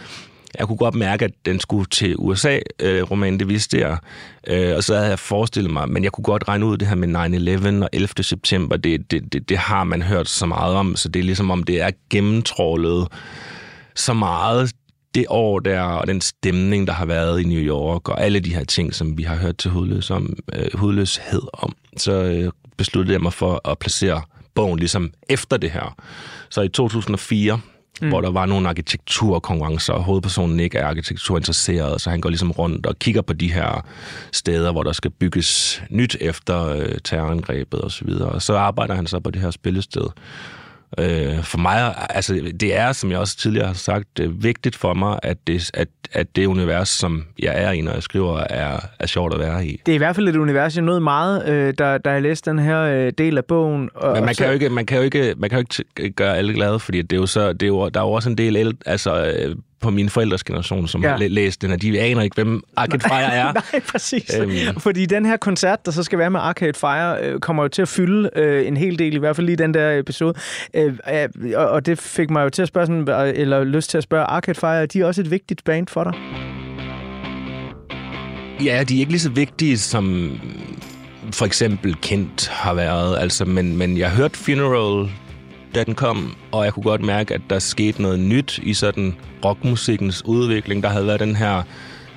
[0.58, 3.98] jeg kunne godt mærke, at den skulle til USA, øh, romanen, det vidste jeg.
[4.46, 6.94] Øh, og så havde jeg forestillet mig, men jeg kunne godt regne ud det her
[6.94, 8.22] med 9-11 og 11.
[8.22, 11.50] september, det, det, det, det har man hørt så meget om, så det er ligesom
[11.50, 13.08] om, det er gennemtrålet
[13.94, 14.72] så meget
[15.14, 18.54] det år der, og den stemning, der har været i New York, og alle de
[18.54, 23.12] her ting, som vi har hørt til hudløs om, øh, hudløshed om, så øh, besluttede
[23.12, 24.22] jeg mig for at placere
[24.54, 25.96] bogen ligesom efter det her.
[26.50, 27.60] Så i 2004,
[28.00, 28.08] mm.
[28.08, 32.86] hvor der var nogle arkitekturkonkurrencer, og hovedpersonen ikke er arkitekturinteresseret, så han går ligesom rundt
[32.86, 33.86] og kigger på de her
[34.32, 38.28] steder, hvor der skal bygges nyt efter øh, terrorangrebet og så videre.
[38.28, 40.06] Og så arbejder han så på det her spillested.
[40.98, 44.94] Øh, for mig, altså det er, som jeg også tidligere har sagt, øh, vigtigt for
[44.94, 48.80] mig, at det, at, at det univers, som jeg er i, når jeg skriver, er,
[48.98, 49.80] er sjovt at være i.
[49.86, 52.50] Det er i hvert fald et univers, jeg nåede meget, øh, da, da jeg læste
[52.50, 53.90] den her øh, del af bogen.
[53.94, 56.16] Og, Men man og kan, jo ikke, man kan jo ikke, man kan jo ikke
[56.16, 58.30] gøre alle glade, fordi det er jo så, det er jo, der er jo også
[58.30, 61.10] en del el, altså, øh, på min forældres generation, som Ja.
[61.10, 63.52] har læ- læst den, og de aner ikke, hvem Arcade Fire er.
[63.72, 64.36] Nej, præcis.
[64.40, 64.80] Øhm.
[64.80, 67.82] Fordi den her koncert, der så skal være med Arcade Fire, øh, kommer jo til
[67.82, 70.34] at fylde øh, en hel del, i hvert fald lige den der episode.
[70.74, 74.04] Øh, øh, og, det fik mig jo til at spørge, sådan, eller lyst til at
[74.04, 76.12] spørge, Arcade Fire, er de også et vigtigt band for dig?
[78.64, 80.30] Ja, de er ikke lige så vigtige, som
[81.32, 85.10] for eksempel Kent har været, altså, men, men jeg hørte Funeral,
[85.74, 89.16] da den kom, og jeg kunne godt mærke, at der skete noget nyt i sådan
[89.44, 90.82] rockmusikkens udvikling.
[90.82, 91.62] Der havde været den her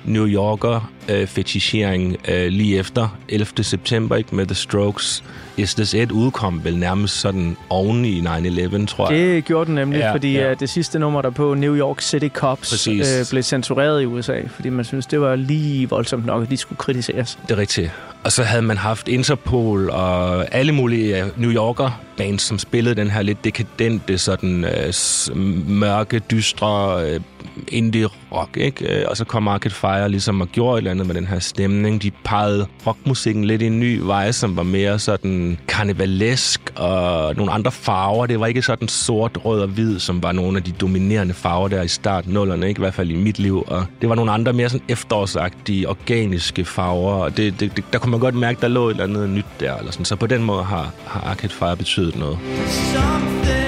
[0.06, 3.64] New Yorker øh, fetichering øh, lige efter 11.
[3.64, 5.24] september, ikke med The Strokes.
[5.56, 9.20] Is This It udkom vel nærmest sådan oven i 9-11, tror jeg.
[9.20, 10.52] Det gjorde den nemlig, ja, fordi ja.
[10.52, 13.18] Uh, det sidste nummer der på New York City Cops Præcis.
[13.18, 16.56] øh, blev censureret i USA, fordi man synes det var lige voldsomt nok, at de
[16.56, 17.38] skulle kritiseres.
[17.48, 17.90] Det er rigtigt.
[18.26, 22.94] Og så havde man haft Interpol og alle mulige øh, New Yorker bands, som spillede
[22.94, 25.36] den her lidt dekadente, sådan øh,
[25.68, 27.20] mørke, dystre øh,
[27.68, 29.00] indie-rock, ikke?
[29.00, 31.38] Øh, og så kom Arcade Fire ligesom og gjorde et eller andet med den her
[31.38, 32.02] stemning.
[32.02, 37.52] De pegede rockmusikken lidt i en ny vej, som var mere sådan karnevalesk og nogle
[37.52, 38.26] andre farver.
[38.26, 41.68] Det var ikke sådan sort, rød og hvid, som var nogle af de dominerende farver
[41.68, 42.78] der i start nullerne, ikke?
[42.78, 43.64] i hvert fald i mit liv.
[43.66, 47.98] Og det var nogle andre mere sådan efterårsagtige, organiske farver, og det, det, det, der
[47.98, 49.76] kunne man godt mærke, der lå et eller andet nyt der.
[49.76, 50.04] Eller sådan.
[50.04, 52.38] Så på den måde har, har Arcade Fire betydet noget.
[52.68, 53.65] Something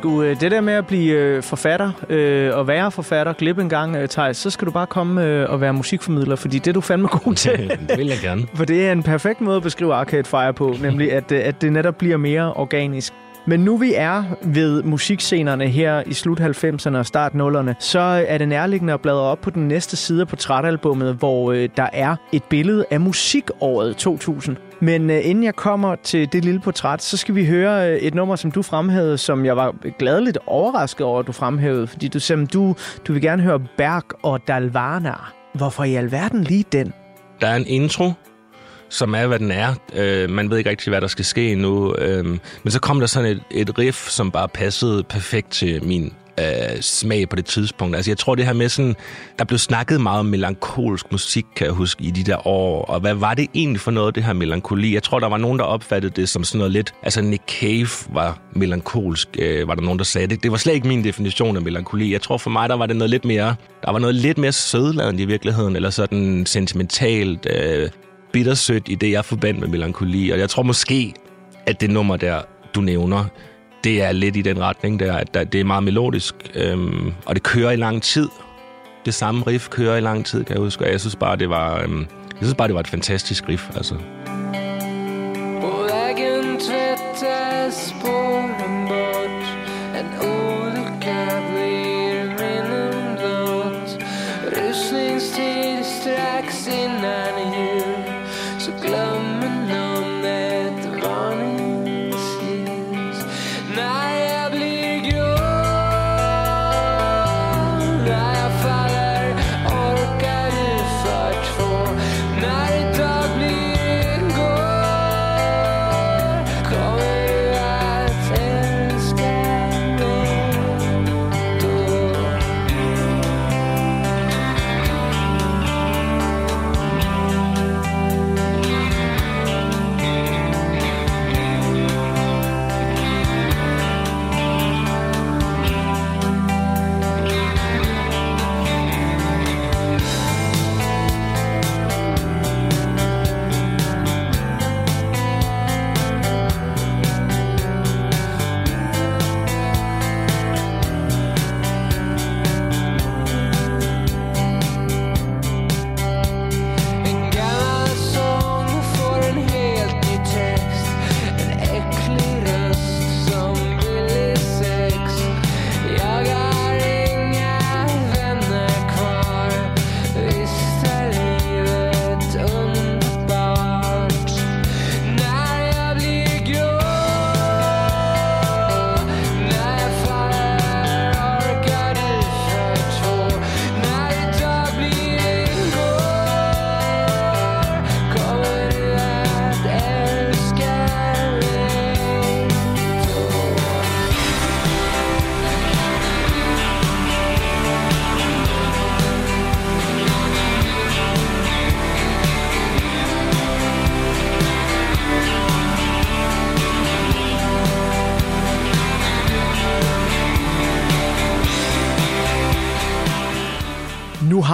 [0.00, 3.68] Skulle øh, det der med at blive øh, forfatter øh, og være forfatter glippe en
[3.68, 6.72] gang, øh, Thijs, så skal du bare komme øh, og være musikformidler, fordi det er
[6.72, 7.52] du fandme god til.
[7.88, 8.46] det vil jeg gerne.
[8.54, 11.72] For det er en perfekt måde at beskrive Arcade Fire på, nemlig at, at det
[11.72, 13.12] netop bliver mere organisk.
[13.46, 18.38] Men nu vi er ved musikscenerne her i slut 90'erne og start 0'erne, så er
[18.38, 22.16] det nærliggende at bladre op på den næste side af portrætalbummet, hvor øh, der er
[22.32, 24.56] et billede af musikåret 2000.
[24.80, 28.14] Men øh, inden jeg kommer til det lille portræt, så skal vi høre øh, et
[28.14, 31.86] nummer, som du fremhævede, som jeg var gladeligt overrasket over, at du fremhævede.
[31.86, 35.14] Fordi du sagde, du, du vil gerne høre Berg og Dalvana.
[35.54, 36.92] Hvorfor i alverden lige den?
[37.40, 38.12] Der er en intro,
[38.88, 39.74] som er, hvad den er.
[39.94, 41.94] Øh, man ved ikke rigtig, hvad der skal ske endnu.
[41.94, 46.12] Øh, men så kom der sådan et, et riff, som bare passede perfekt til min
[46.40, 47.96] øh, smag på det tidspunkt.
[47.96, 48.96] Altså, jeg tror, det her med sådan...
[49.38, 52.84] Der blev snakket meget om melankolsk musik, kan jeg huske, i de der år.
[52.84, 54.94] Og hvad var det egentlig for noget, det her melankoli?
[54.94, 56.94] Jeg tror, der var nogen, der opfattede det som sådan noget lidt...
[57.02, 60.42] Altså, Nick Cave var melankolsk, øh, var der nogen, der sagde det.
[60.42, 62.12] Det var slet ikke min definition af melankoli.
[62.12, 63.54] Jeg tror, for mig, der var det noget lidt mere...
[63.84, 67.46] Der var noget lidt mere sødladende i virkeligheden, eller sådan sentimentalt...
[67.50, 67.88] Øh,
[68.32, 70.30] bittersødt i det, jeg forbandt med melankoli.
[70.30, 71.14] Og jeg tror måske,
[71.66, 72.42] at det nummer der,
[72.74, 73.24] du nævner,
[73.84, 77.34] det er lidt i den retning der, at der, det er meget melodisk, øhm, og
[77.34, 78.28] det kører i lang tid.
[79.04, 81.50] Det samme riff kører i lang tid, kan jeg huske, og jeg synes bare, det
[81.50, 83.94] var, øhm, jeg synes bare, det var et fantastisk riff, altså.
[85.60, 87.94] På vägen tvättas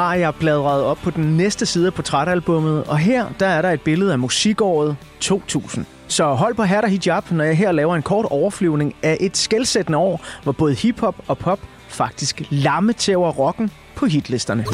[0.07, 3.71] har jeg bladret op på den næste side af portrætalbummet, og her der er der
[3.71, 5.87] et billede af musikåret 2000.
[6.09, 9.37] Så hold på hat og hijab, når jeg her laver en kort overflyvning af et
[9.37, 14.65] skældsættende år, hvor både hiphop og pop faktisk lammetæver rocken på hitlisterne.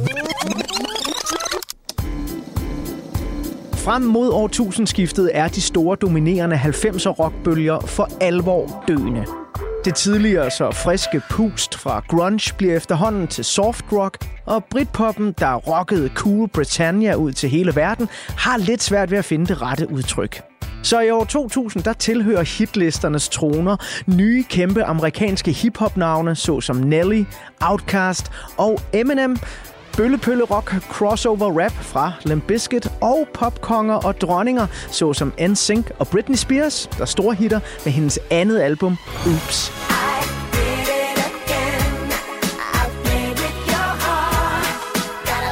[3.75, 9.42] Frem mod årtusindskiftet er de store dominerende 90'er rockbølger for alvor døende.
[9.85, 15.55] Det tidligere så friske pust fra grunge bliver efterhånden til soft rock, og Britpoppen, der
[15.55, 19.91] rockede Cool Britannia ud til hele verden, har lidt svært ved at finde det rette
[19.91, 20.43] udtryk.
[20.83, 27.25] Så i år 2000, der tilhører hitlisternes troner nye kæmpe amerikanske hiphop-navne, såsom Nelly,
[27.61, 29.37] Outkast og Eminem,
[29.97, 36.37] bøllepølle rock, crossover rap fra Limp Bizkit og popkonger og dronninger, såsom NSYNC og Britney
[36.37, 39.73] Spears, der store hitter med hendes andet album, Oops.
[39.81, 40.25] I
[43.25, 44.67] it your heart.
[45.29, 45.45] Got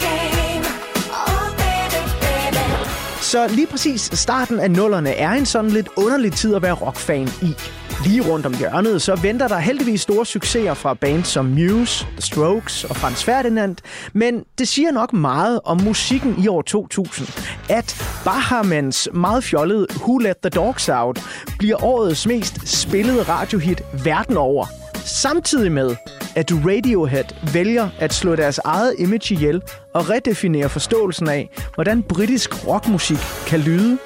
[0.00, 0.64] game.
[1.12, 2.84] Oh, baby, baby.
[3.20, 7.28] Så lige præcis starten af nullerne er en sådan lidt underlig tid at være rockfan
[7.42, 7.56] i.
[8.04, 12.22] Lige rundt om hjørnet, så venter der heldigvis store succeser fra bands som Muse, The
[12.22, 13.76] Strokes og Franz Ferdinand,
[14.12, 17.28] men det siger nok meget om musikken i år 2000,
[17.68, 21.20] at Bahamans meget fjollede Who Let The Dogs Out
[21.58, 24.66] bliver årets mest spillede radiohit verden over.
[25.04, 25.96] Samtidig med,
[26.36, 29.62] at Radiohead vælger at slå deres eget image ihjel
[29.94, 33.98] og redefinere forståelsen af, hvordan britisk rockmusik kan lyde.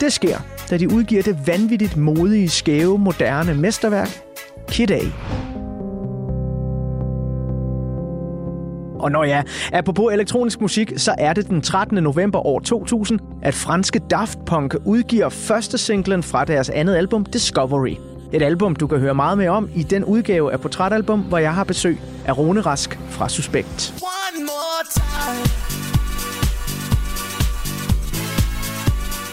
[0.00, 0.38] Det sker,
[0.72, 4.22] da de udgiver det vanvittigt modige, skæve, moderne mesterværk,
[4.68, 5.00] Kid A.
[8.98, 9.42] Og når ja,
[9.72, 12.02] apropos elektronisk musik, så er det den 13.
[12.02, 17.96] november år 2000, at franske Daft Punk udgiver første singlen fra deres andet album, Discovery.
[18.32, 21.54] Et album, du kan høre meget mere om i den udgave af Portrætalbum, hvor jeg
[21.54, 23.94] har besøg af Rune Rask fra Suspekt.
[24.00, 25.71] One more time.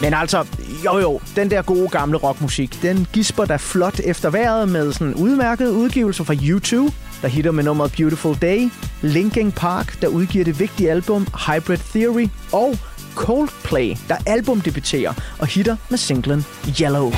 [0.00, 0.46] Men altså,
[0.84, 5.14] jo jo, den der gode gamle rockmusik, den gisper da flot efter vejret med sådan
[5.14, 6.92] udmærket udgivelser fra U2,
[7.22, 8.70] der hitter med nummeret Beautiful Day,
[9.02, 12.76] Linkin Park, der udgiver det vigtige album Hybrid Theory, og
[13.14, 16.46] Coldplay, der albumdebuterer og hitter med singlen
[16.80, 17.12] Yellow.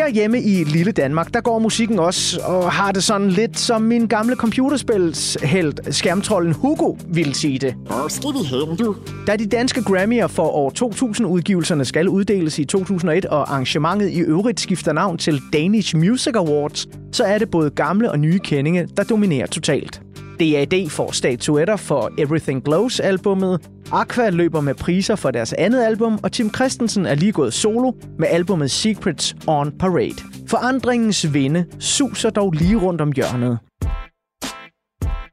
[0.00, 4.06] Herhjemme i lille Danmark, der går musikken også og har det sådan lidt som min
[4.06, 7.74] gamle computerspilshelt, skærmtrollen Hugo, ville sige det.
[7.86, 8.96] Hvor skal vi hen, du?
[9.26, 14.60] Da de danske Grammy'er for år 2000-udgivelserne skal uddeles i 2001, og arrangementet i øvrigt
[14.60, 19.02] skifter navn til Danish Music Awards, så er det både gamle og nye kendinge, der
[19.02, 20.02] dominerer totalt.
[20.40, 26.32] DAD får statuetter for Everything Glows-albummet, Aqua løber med priser for deres andet album, og
[26.32, 30.16] Tim Christensen er lige gået solo med albumet Secrets on Parade.
[30.46, 33.58] Forandringens vinde suser dog lige rundt om hjørnet.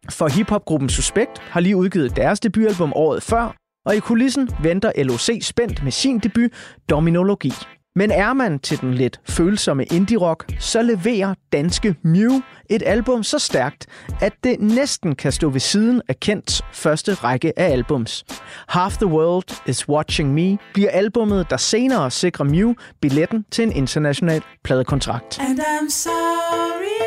[0.10, 3.55] For hiphopgruppen Suspekt har lige udgivet deres debutalbum året før,
[3.86, 6.51] og i kulissen venter LOC spændt med sin debut,
[6.89, 7.53] Dominologi.
[7.97, 12.31] Men er man til den lidt følsomme indie-rock, så leverer danske Mew
[12.69, 13.85] et album så stærkt,
[14.21, 18.25] at det næsten kan stå ved siden af Kents første række af albums.
[18.67, 23.71] Half the World is Watching Me bliver albummet, der senere sikrer Mew billetten til en
[23.71, 25.39] international pladekontrakt.
[25.39, 27.01] And I'm sorry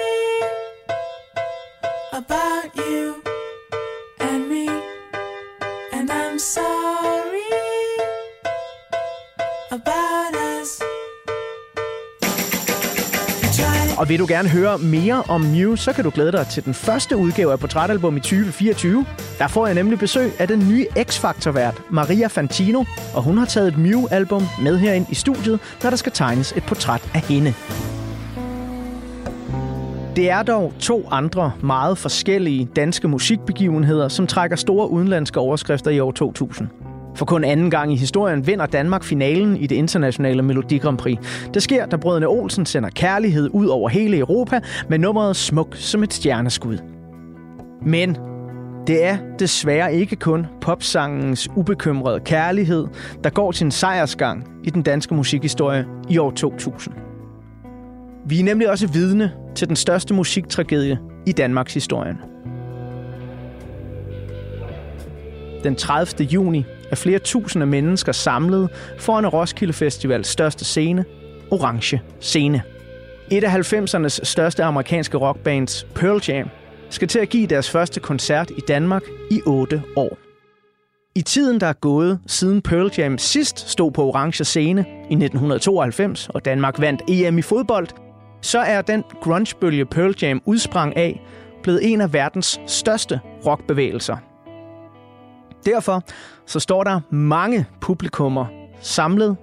[2.12, 3.14] about you
[4.20, 4.66] and me.
[5.92, 6.79] And I'm sorry
[14.00, 16.74] Og vil du gerne høre mere om Mew, så kan du glæde dig til den
[16.74, 19.06] første udgave af Portrætalbum i 2024.
[19.38, 22.84] Der får jeg nemlig besøg af den nye X-Factor-vært, Maria Fantino,
[23.14, 26.62] og hun har taget et Mew-album med herind i studiet, når der skal tegnes et
[26.62, 27.54] portræt af hende.
[30.16, 36.00] Det er dog to andre meget forskellige danske musikbegivenheder, som trækker store udenlandske overskrifter i
[36.00, 36.68] år 2000.
[37.14, 41.18] For kun anden gang i historien vinder Danmark finalen i det internationale Melodi Grand Prix.
[41.54, 46.02] Det sker, da brødrene Olsen sender kærlighed ud over hele Europa med nummeret Smuk som
[46.02, 46.78] et stjerneskud.
[47.82, 48.16] Men
[48.86, 52.86] det er desværre ikke kun popsangens ubekymrede kærlighed,
[53.24, 56.94] der går sin sejrsgang i den danske musikhistorie i år 2000.
[58.26, 62.16] Vi er nemlig også vidne til den største musiktragedie i Danmarks historie.
[65.64, 66.26] Den 30.
[66.26, 68.68] juni af flere tusinde mennesker samlet
[68.98, 71.04] foran Roskilde Festivals største scene,
[71.50, 72.62] Orange Scene.
[73.30, 76.48] Et af 90'ernes største amerikanske rockbands, Pearl Jam,
[76.90, 80.18] skal til at give deres første koncert i Danmark i 8 år.
[81.14, 86.28] I tiden, der er gået, siden Pearl Jam sidst stod på Orange Scene i 1992,
[86.28, 87.88] og Danmark vandt EM i fodbold,
[88.42, 91.22] så er den grungebølge Pearl Jam udsprang af
[91.62, 94.16] blevet en af verdens største rockbevægelser.
[95.66, 96.02] Derfor
[96.46, 98.46] så står der mange publikummer
[98.80, 99.36] samlet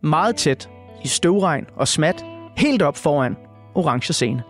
[0.00, 0.70] meget tæt
[1.04, 2.24] i støvregn og smat
[2.56, 3.36] helt op foran
[3.74, 4.42] Orange Scene.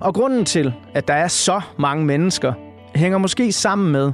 [0.00, 2.52] Og grunden til, at der er så mange mennesker,
[2.94, 4.12] hænger måske sammen med,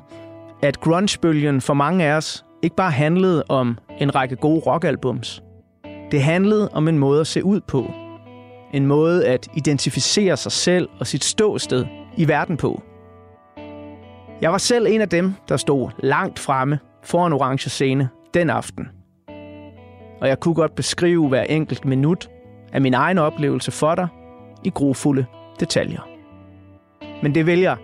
[0.62, 5.42] at grungebølgen for mange af os ikke bare handlede om en række gode rockalbums.
[6.10, 7.92] Det handlede om en måde at se ud på.
[8.72, 12.82] En måde at identificere sig selv og sit ståsted i verden på.
[14.40, 18.88] Jeg var selv en af dem, der stod langt fremme foran orange scene den aften.
[20.20, 22.30] Og jeg kunne godt beskrive hver enkelt minut
[22.72, 24.08] af min egen oplevelse for dig
[24.64, 25.26] i grofulde
[25.60, 26.08] detaljer.
[27.22, 27.76] Men det vælger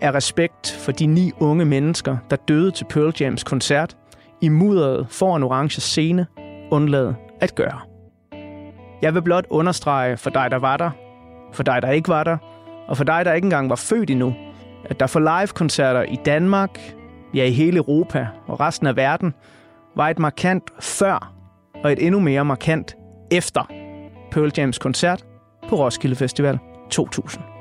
[0.00, 3.96] af respekt for de ni unge mennesker, der døde til Pearl Jams koncert
[4.40, 6.26] i mudderet foran orange scene,
[6.70, 7.80] undlade at gøre.
[9.02, 10.90] Jeg vil blot understrege for dig, der var der,
[11.52, 12.36] for dig, der ikke var der,
[12.88, 14.34] og for dig, der ikke engang var født endnu,
[14.90, 16.94] at der for live-koncerter i Danmark,
[17.34, 19.34] ja i hele Europa og resten af verden,
[19.96, 21.32] var et markant før
[21.84, 22.96] og et endnu mere markant
[23.30, 23.64] efter
[24.30, 25.24] Pearl Jams koncert
[25.68, 26.58] på Roskilde Festival
[26.90, 27.55] 2000.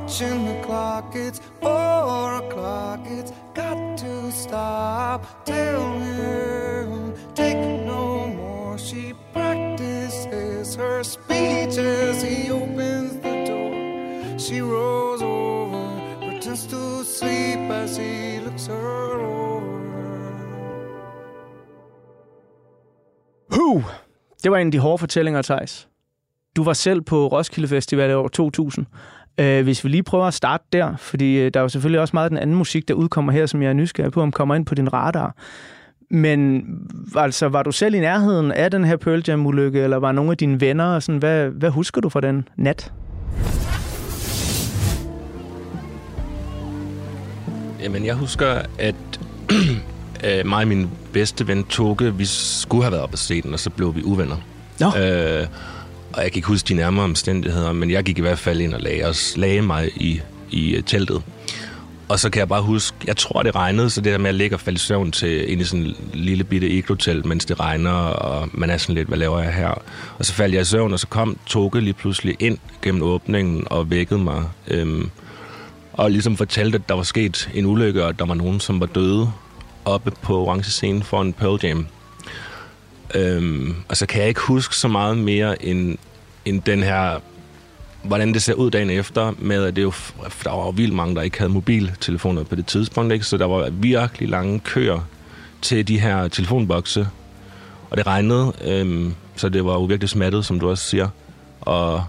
[0.00, 0.44] watching.
[0.46, 1.14] the clock.
[1.14, 3.00] It's four o'clock.
[3.06, 5.44] It's got to stop.
[5.44, 8.78] Tell him, take no more.
[8.78, 14.38] She practices her speech as he opens the door.
[14.38, 19.60] She rolls over, pretends to sleep as he looks her over.
[23.50, 23.82] Who?
[24.42, 25.88] Det var en af de hårde fortællinger, Thijs.
[26.56, 28.86] Du var selv på Roskilde Festival i år 2000.
[29.40, 32.10] Øh, hvis vi lige prøver at starte der, fordi øh, der er jo selvfølgelig også
[32.14, 34.54] meget af den anden musik, der udkommer her, som jeg er nysgerrig på, om kommer
[34.54, 35.34] ind på din radar.
[36.10, 36.64] Men
[37.16, 40.36] altså, var du selv i nærheden af den her Pearl Jam-ulykke, eller var nogle af
[40.36, 42.92] dine venner, og sådan, hvad, hvad husker du fra den nat?
[47.82, 48.46] Jamen, jeg husker,
[48.78, 48.94] at
[50.26, 53.52] øh, mig og min bedste ven Toge, vi skulle have været oppe at se den,
[53.52, 54.36] og så blev vi uvenner.
[54.80, 54.86] Nå.
[54.86, 55.46] Øh,
[56.12, 58.74] og jeg kan ikke huske de nærmere omstændigheder, men jeg gik i hvert fald ind
[58.74, 61.22] og lagde, os, lagde mig i, i øh, teltet.
[62.08, 64.34] Og så kan jeg bare huske, jeg tror, det regnede, så det der med at
[64.34, 67.60] ligge og falde i søvn til ind i sådan en lille bitte iglotelt, mens det
[67.60, 69.82] regner, og man er sådan lidt, hvad laver jeg her?
[70.18, 73.66] Og så faldt jeg i søvn, og så kom Toge lige pludselig ind gennem åbningen
[73.66, 74.44] og vækkede mig.
[74.68, 75.10] Øhm,
[75.92, 78.80] og ligesom fortalte, at der var sket en ulykke, og at der var nogen, som
[78.80, 79.32] var døde
[79.84, 81.86] oppe på orange scenen for en Pearl Jam.
[83.14, 85.98] Øhm, og så kan jeg ikke huske så meget mere end,
[86.44, 87.20] end den her,
[88.02, 89.92] hvordan det ser ud dagen efter, med at det jo,
[90.44, 93.24] der var jo vildt mange, der ikke havde mobiltelefoner på det tidspunkt, ikke?
[93.24, 95.00] så der var virkelig lange køer
[95.62, 97.08] til de her telefonbokse,
[97.90, 101.08] og det regnede, øhm, så det var jo virkelig smattet, som du også siger.
[101.60, 102.04] Og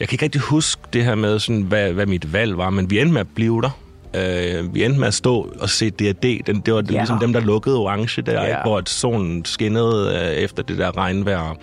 [0.00, 2.90] jeg kan ikke rigtig huske det her med, sådan, hvad, hvad mit valg var, men
[2.90, 3.70] vi endte med at blive der.
[4.14, 6.40] Øh, vi endte med at stå og se D&D.
[6.46, 6.92] Den, det var Ja.
[6.92, 8.48] ligesom dem, der lukkede orange der, Ja.
[8.48, 8.62] ja.
[8.62, 11.56] hvor at solen skinnede øh, efter det der regnvejr.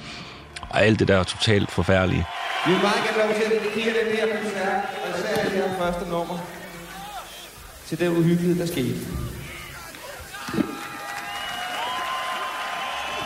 [0.69, 2.25] Og alt det der totalt forfærdelige.
[2.65, 5.69] Vi vil meget gerne lov til at dedikere den her koncert, og især det her
[5.79, 6.37] første nummer,
[7.87, 8.95] til det uhyggelige, der skete.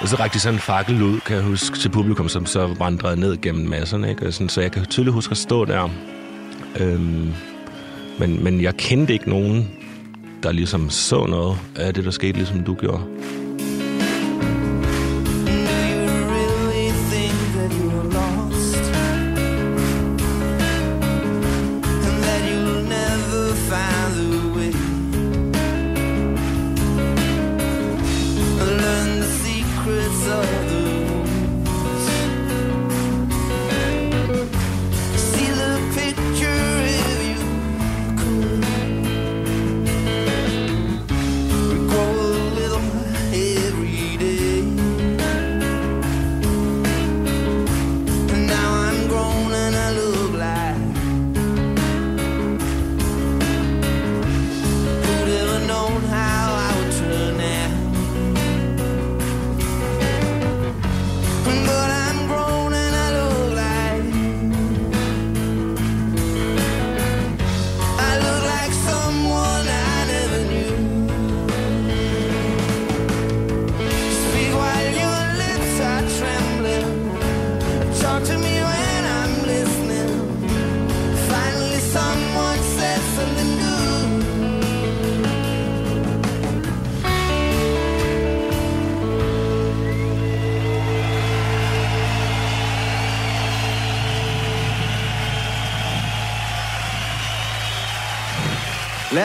[0.01, 2.76] Og så rakte de sådan en fakkel ud, kan jeg huske, til publikum, som så
[2.80, 4.09] vandrede ned gennem masserne.
[4.09, 4.28] Ikke?
[4.28, 5.89] Og sådan, så jeg kan tydeligt huske at stå der.
[6.80, 7.34] Øhm,
[8.20, 9.72] men, men jeg kendte ikke nogen,
[10.43, 13.03] der ligesom så noget af det, der skete, ligesom du gjorde.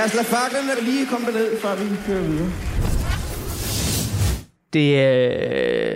[0.00, 2.50] Lad os lade faklerne lige komme ned, før vi kører videre.
[4.72, 4.88] Det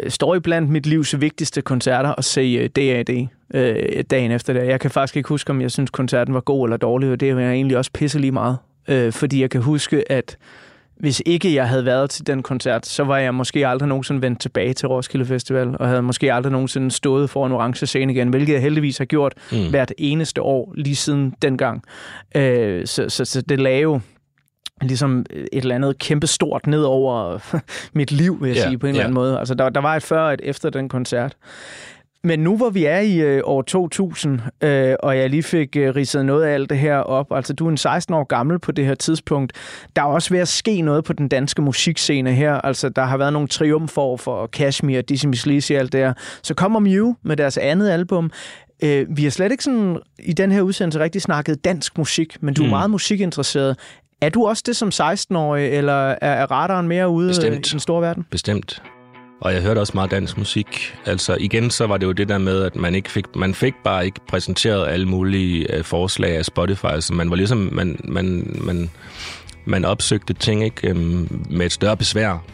[0.04, 3.28] øh, står i blandt mit livs vigtigste koncerter at se øh, D.A.D.
[3.54, 4.66] Øh, dagen efter det.
[4.66, 7.30] Jeg kan faktisk ikke huske, om jeg synes, koncerten var god eller dårlig, og det
[7.30, 8.58] er jeg egentlig også pisse lige meget.
[8.88, 10.36] Øh, fordi jeg kan huske, at
[10.96, 14.40] hvis ikke jeg havde været til den koncert, så var jeg måske aldrig nogensinde vendt
[14.40, 18.52] tilbage til Roskilde Festival, og havde måske aldrig nogensinde stået foran orange scene igen, hvilket
[18.52, 19.70] jeg heldigvis har gjort mm.
[19.70, 21.82] hvert eneste år lige siden dengang.
[22.36, 24.00] Øh, så, så, så det lagde jo
[24.82, 27.38] ligesom et eller andet kæmpe stort ned over
[27.98, 29.04] mit liv, vil jeg Ja, sige, på en eller ja.
[29.04, 29.38] anden måde.
[29.38, 31.36] Altså, der, der var et før og et efter den koncert.
[32.26, 35.94] Men nu hvor vi er i øh, år 2000, øh, og jeg lige fik øh,
[35.96, 38.72] ridset noget af alt det her op, altså du er en 16 år gammel på
[38.72, 39.52] det her tidspunkt,
[39.96, 42.54] der er også ved at ske noget på den danske musikscene her.
[42.54, 46.12] Altså der har været nogle triumfer for Kashmir, Dizzy Miss Lizzy og alt det her.
[46.42, 48.30] Så kommer Mew med deres andet album.
[48.82, 52.54] Øh, vi har slet ikke sådan i den her udsendelse rigtig snakket dansk musik, men
[52.54, 52.70] du er Mm.
[52.70, 53.76] meget musikinteresseret.
[54.20, 57.66] Er du også det som 16-årig, eller er, er radaren mere ude øh, Bestemt.
[57.68, 58.26] i den store verden?
[58.30, 58.82] Bestemt.
[59.40, 60.96] Og jeg hørte også meget dansk musik.
[61.06, 63.74] Altså igen, så var det jo det der med, at man ikke fik, man fik
[63.84, 67.00] bare ikke præsenteret alle mulige øh, forslag af Spotify.
[67.00, 68.90] Så man var ligesom, man, man, man,
[69.64, 72.44] man opsøgte ting ikke, øhm, med et større besvær.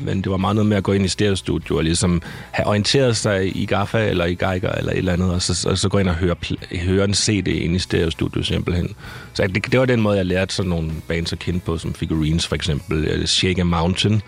[0.00, 3.16] Men det var meget noget med at gå ind i stereostudio og ligesom have orienteret
[3.16, 5.98] sig i Gaffa eller i Geiger eller et eller andet, og så, og så gå
[5.98, 8.94] ind og høre, pl- høre en CD ind i stereostudio simpelthen.
[9.34, 11.94] Så det, det var den måde, jeg lærte sådan nogle bands at kende på, som
[11.94, 14.22] Figurines for eksempel, Shake a Mountain.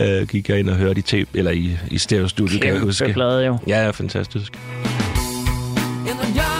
[0.00, 3.04] Øh, gik jeg ind og hørte i, tape, eller i, i stereostudio, kan jeg huske.
[3.04, 3.58] Kæmpe plade jo.
[3.66, 4.58] Ja, ja, fantastisk.
[6.06, 6.55] In the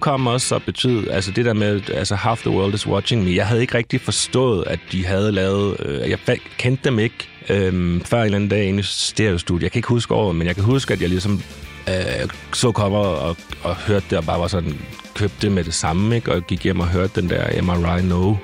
[0.00, 3.24] Mew kom også og betyde, altså det der med, altså half the world is watching
[3.24, 3.34] me.
[3.34, 6.18] Jeg havde ikke rigtig forstået, at de havde lavet, øh, jeg
[6.58, 9.62] kendte dem ikke øh, før en eller anden dag inde i stereostudiet.
[9.62, 11.42] Jeg kan ikke huske året, men jeg kan huske, at jeg ligesom
[11.88, 14.80] øh, så kommer og, og hørte det, og bare var sådan,
[15.14, 16.32] købte det med det samme, ikke?
[16.32, 18.34] og gik hjem og hørte den der MRI No.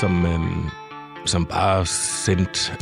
[0.00, 0.64] Som, øhm,
[1.26, 2.72] som bare sendte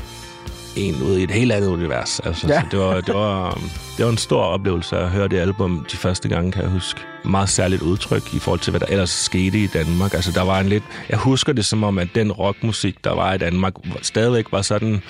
[0.76, 2.20] en ud i et helt andet univers.
[2.20, 2.60] Altså, Ja.
[2.60, 5.86] så det, var, det, var, øhm, det var en stor oplevelse at høre det album
[5.92, 7.00] de første gange, kan jeg huske.
[7.24, 10.14] Meget særligt udtryk i forhold til, hvad der ellers skete i Danmark.
[10.14, 10.84] Altså, der var en lidt...
[11.08, 15.02] Jeg husker det som om, at den rockmusik, der var i Danmark, stadigvæk var sådan...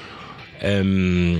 [0.66, 1.38] Øhm,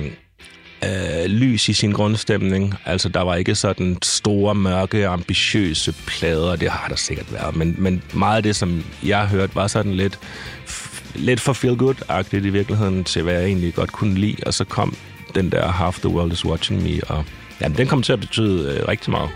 [0.83, 2.75] øh, lys i sin grundstemning.
[2.85, 6.55] Altså, der var ikke sådan store, mørke, ambitiøse plader.
[6.55, 7.55] Det har der sikkert været.
[7.55, 10.19] Men, men meget af det, som jeg hørte, var sådan lidt,
[10.67, 14.35] f- lidt for feel-good-agtigt i virkeligheden til, hvad jeg egentlig godt kunne lide.
[14.45, 14.95] Og så kom
[15.35, 17.23] den der Half the World is Watching Me, og
[17.61, 19.29] jamen, den kom til at betyde øh, rigtig meget.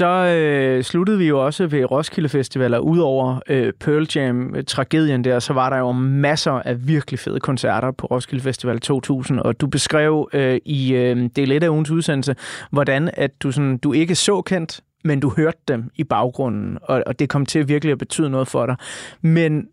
[0.00, 5.24] Så øh, sluttede vi jo også ved Roskilde Festival, og udover øh, Pearl Jam-tragedien øh,
[5.24, 9.60] der, så var der jo masser af virkelig fede koncerter på Roskilde Festival 2000, og
[9.60, 12.36] du beskrev øh, i øh, del 1 af ugens udsendelse,
[12.70, 17.02] hvordan at du, sådan, du ikke så kendt, men du hørte dem i baggrunden, og,
[17.06, 18.76] og det kom til virkelig at betyde noget for dig.
[19.22, 19.66] Men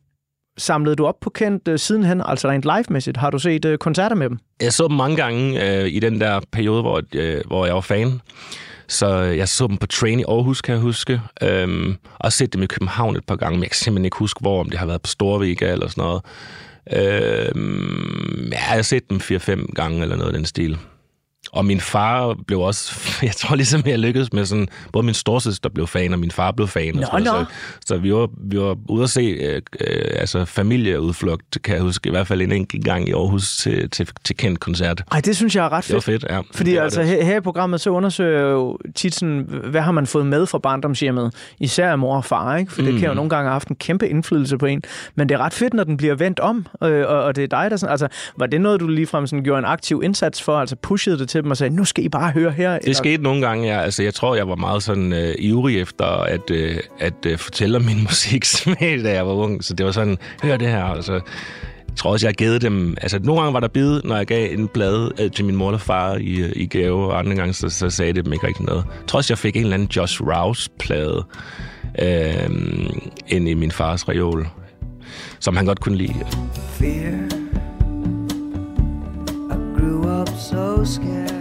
[0.57, 3.17] samlede du op på kendt øh, sidenhen, altså rent live-mæssigt?
[3.17, 4.39] Har du set øh, koncerter med dem?
[4.61, 7.81] Jeg så dem mange gange øh, i den der periode, hvor, øh, hvor jeg var
[7.81, 8.21] fan.
[8.87, 11.21] Så øh, jeg så dem på Train i Aarhus, kan jeg huske.
[11.41, 14.39] Øhm, og set dem i København et par gange, men jeg kan simpelthen ikke huske,
[14.39, 16.21] hvor, om det har været på Storvika eller sådan noget.
[16.93, 20.77] Øhm, ja, jeg har set dem 4-5 gange eller noget af den stil.
[21.51, 25.69] Og min far blev også, jeg tror ligesom, jeg lykkedes med sådan, både min storsøster
[25.69, 26.95] blev fan, og min far blev fan.
[26.95, 27.31] Nå, og sådan nå.
[27.33, 27.45] Så,
[27.85, 32.07] så vi, var, vi var ude at se øh, øh, altså familieudflugt, kan jeg huske,
[32.07, 35.03] i hvert fald en enkelt gang i Aarhus til, til, til kendt koncert.
[35.11, 36.21] Ej, det synes jeg er ret Det var fedt.
[36.21, 36.41] fedt, ja.
[36.53, 37.25] Fordi det altså, det.
[37.25, 40.57] her, i programmet, så undersøger jeg jo tit sådan, hvad har man fået med fra
[40.59, 41.33] barndomshjemmet?
[41.59, 42.71] Især af mor og far, ikke?
[42.73, 43.15] For det kan jo Mhm.
[43.15, 44.81] nogle gange have haft en kæmpe indflydelse på en.
[45.15, 47.47] Men det er ret fedt, når den bliver vendt om, øh, og, og det er
[47.47, 50.59] dig, der sådan, altså, var det noget, du ligefrem sådan gjorde en aktiv indsats for?
[50.59, 52.79] Altså pushede det til dem og sagde, nu skal I bare høre her?
[52.79, 53.81] Det skete nogle gange, ja.
[53.81, 57.77] Altså, jeg tror, jeg var meget sådan øh, ivrig efter at, øh, at øh, fortælle
[57.77, 59.63] om min musiksmag, da jeg var ung.
[59.63, 60.83] Så det var sådan, hør det her.
[60.83, 62.97] Altså, jeg tror også, jeg givet dem...
[63.01, 65.71] Altså, nogle gange var der bid, når jeg gav en blad øh, til min mor
[65.71, 68.47] og far i, øh, i gave, og andre gange, så, så sagde det dem ikke
[68.47, 68.83] rigtig noget.
[68.83, 71.25] Jeg tror også, jeg fik en eller anden Josh Rouse-plade
[72.01, 72.49] øh,
[73.27, 74.47] ind i min fars reol,
[75.39, 76.13] som han godt kunne lide.
[76.79, 77.36] fear.
[79.87, 81.31] Grew up so scared.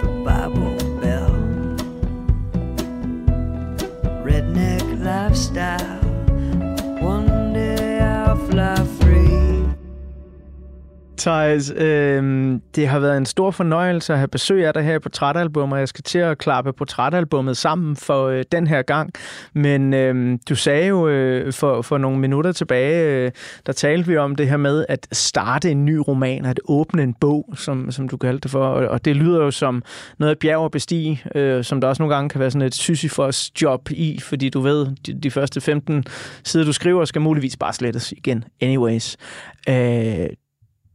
[0.00, 1.32] The Bible Belt,
[4.24, 5.79] redneck lifestyle.
[11.20, 14.98] Thijs, øh, det har været en stor fornøjelse at have besøg af dig her i
[14.98, 19.12] Portrætalbum, og jeg skal til at klappe portrætalbummet sammen for øh, den her gang.
[19.54, 23.30] Men øh, du sagde jo øh, for, for nogle minutter tilbage, øh,
[23.66, 27.14] der talte vi om det her med at starte en ny roman, at åbne en
[27.14, 28.66] bog, som, som du kaldte det for.
[28.66, 29.82] Og, og det lyder jo som
[30.18, 32.74] noget af bjerg at bestige, øh, som der også nogle gange kan være sådan et
[32.74, 36.04] Sisyfos job i, fordi du ved, de, de første 15
[36.44, 38.44] sider, du skriver, skal muligvis bare slettes igen.
[38.60, 39.16] Anyways.
[39.68, 40.28] Øh,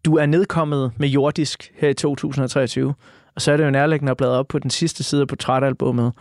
[0.06, 2.94] du er nedkommet med jordisk her i 2023,
[3.36, 6.14] og så er det jo nærliggende at bladre op på den sidste side af portrætalbummet,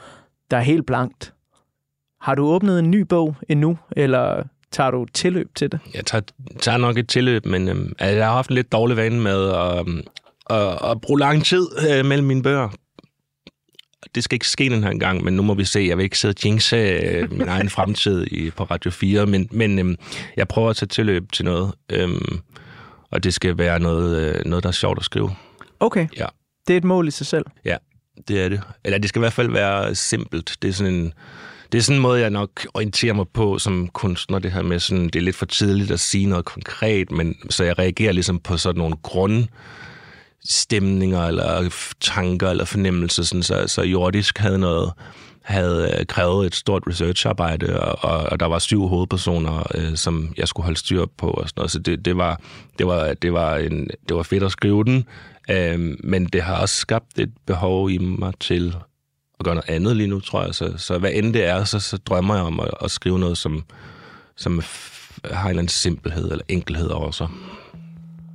[0.50, 1.34] der er helt blankt.
[2.20, 5.80] Har du åbnet en ny bog endnu, eller tager du tilløb til det?
[5.94, 6.22] Jeg tager,
[6.60, 9.88] tager nok et tilløb, men øh, jeg har haft en lidt dårlig vane med at,
[10.52, 12.68] øh, at, bruge lang tid øh, mellem mine bøger.
[14.14, 15.80] Det skal ikke ske den her gang, men nu må vi se.
[15.88, 19.48] Jeg vil ikke sidde og jinxe øh, min egen fremtid i, på Radio 4, men,
[19.50, 19.96] men øh,
[20.36, 21.72] jeg prøver at tage tilløb til noget.
[21.92, 22.08] Øh,
[23.14, 25.30] og det skal være noget, øh, noget, der er sjovt at skrive.
[25.80, 26.26] Okay, Ja.
[26.68, 27.44] det er et mål i sig selv.
[27.64, 27.76] Ja,
[28.28, 28.60] det er det.
[28.84, 30.56] Eller det skal i hvert fald være simpelt.
[30.62, 31.12] Det er sådan en,
[31.72, 34.78] det er sådan en måde, jeg nok orienterer mig på som kunstner, det her med
[34.78, 38.38] sådan, det er lidt for tidligt at sige noget konkret, men så jeg reagerer ligesom
[38.38, 44.92] på sådan nogle grundstemninger, eller f- tanker, eller fornemmelser, sådan, så, så jordisk havde noget,
[45.44, 50.34] havde øh, krævet et stort researcharbejde, og, og, og der var syv hovedpersoner, øh, som
[50.36, 51.70] jeg skulle holde styr på, og sådan noget.
[51.70, 52.40] så det, det, var,
[52.78, 55.04] det, var, det, var en, det var fedt at skrive den,
[55.50, 58.76] øh, men det har også skabt et behov i mig til
[59.38, 60.54] at gøre noget andet lige nu, tror jeg.
[60.54, 63.38] Så, så hvad end det er, så, så drømmer jeg om at, at skrive noget,
[63.38, 63.64] som,
[64.36, 64.62] som
[65.24, 67.28] har en eller anden simpelhed eller enkelhed over sig.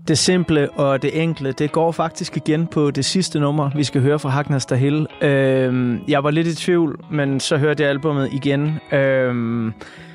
[0.10, 4.02] Det simple og det enkle, det går faktisk igen på det sidste nummer, vi skal
[4.02, 5.08] høre fra Hagnas Hill.
[5.22, 9.74] Øhm, jeg var lidt i tvivl, men så hørte jeg albumet igen øhm,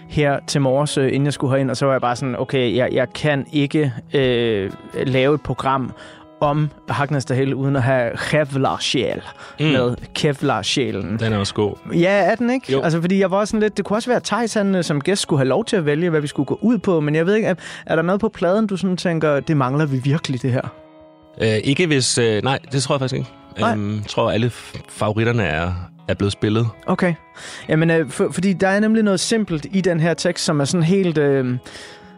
[0.09, 2.77] her til morges, øh, inden jeg skulle herind, og så var jeg bare sådan, okay,
[2.77, 5.93] jeg, jeg kan ikke øh, lave et program
[6.45, 9.23] om Hagnas Hill uden at have Kevlar-sjæl
[9.61, 9.67] mm.
[9.67, 11.19] med Kevlar-sjælen.
[11.19, 11.75] Den er også god.
[11.95, 12.73] Ja, er den ikke?
[12.73, 12.81] Jo.
[12.81, 13.77] Altså, fordi jeg var sådan lidt...
[13.77, 15.87] Det kunne også være, at Thijs, han, øh, som gæst skulle have lov til at
[15.87, 17.01] vælge, hvad vi skulle gå ud på.
[17.01, 17.55] Men jeg ved ikke, er,
[17.87, 20.69] er der noget på pladen, du sådan tænker, det mangler vi virkelig, det her?
[21.43, 22.19] Øh, ikke hvis...
[22.19, 23.31] Øh, nej, det tror jeg faktisk ikke.
[23.61, 23.73] Nej.
[23.73, 24.51] Øhm, jeg tror, alle
[24.89, 25.73] favoritterne er,
[26.09, 26.69] er blevet spillet.
[26.87, 27.15] Okay.
[27.69, 30.65] Jamen, øh, for, fordi der er nemlig noget simpelt i den her tekst, som er
[30.65, 31.19] sådan helt...
[31.19, 31.57] Øh,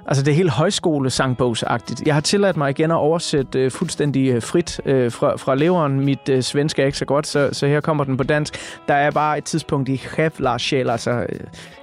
[0.07, 2.03] altså, det er helt højskole-sangbogsagtigt.
[2.07, 6.01] Jeg har tilladt mig igen at oversætte øh, fuldstændig øh, frit øh, fra, fra leveren.
[6.01, 8.59] Mit øh, svensk er ikke så godt, så, så her kommer den på dansk.
[8.89, 11.41] Der er bare et tidspunkt i Kevlar-sjæl, altså, øh,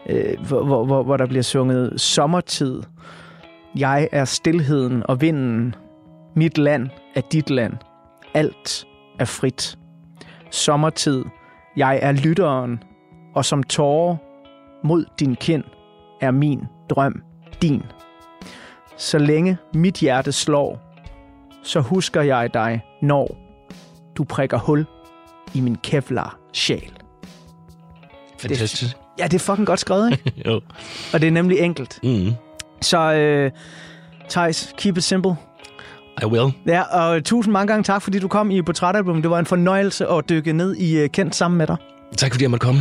[0.10, 2.84] øh, hvor, hvor, hvor, hvor der bliver sunget sommertid.
[3.76, 5.76] Jeg er stilheden og vinden.
[6.36, 7.74] Mit land er dit land.
[8.34, 8.86] Alt
[9.20, 9.78] er frit.
[10.52, 11.24] Sommertid.
[11.78, 12.84] Jeg er lytteren,
[13.36, 14.16] og som tårer
[14.84, 15.64] mod din kind
[16.22, 16.60] er min
[16.90, 17.22] drøm
[17.62, 17.84] din.
[18.98, 20.80] Så længe mit hjerte slår,
[21.64, 23.38] så husker jeg dig, når
[24.18, 24.86] du prikker hul
[25.54, 26.92] i min Kevlar-sjæl.
[28.40, 28.98] Fantastisk.
[29.20, 30.34] Ja, det er fucking godt skrevet, ikke?
[30.50, 30.62] jo.
[31.14, 32.00] og det er nemlig enkelt.
[32.04, 32.34] Mm.
[32.82, 33.52] Så øh,
[34.30, 35.36] Thijs, keep it simple.
[36.22, 36.54] I will.
[36.68, 39.22] Ja, og tusind mange gange tak, fordi du kom i Portrætalbum.
[39.22, 41.78] Det var en fornøjelse at dykke ned i øh, Kendt sammen med dig.
[42.18, 42.80] Tak fordi jeg måtte komme.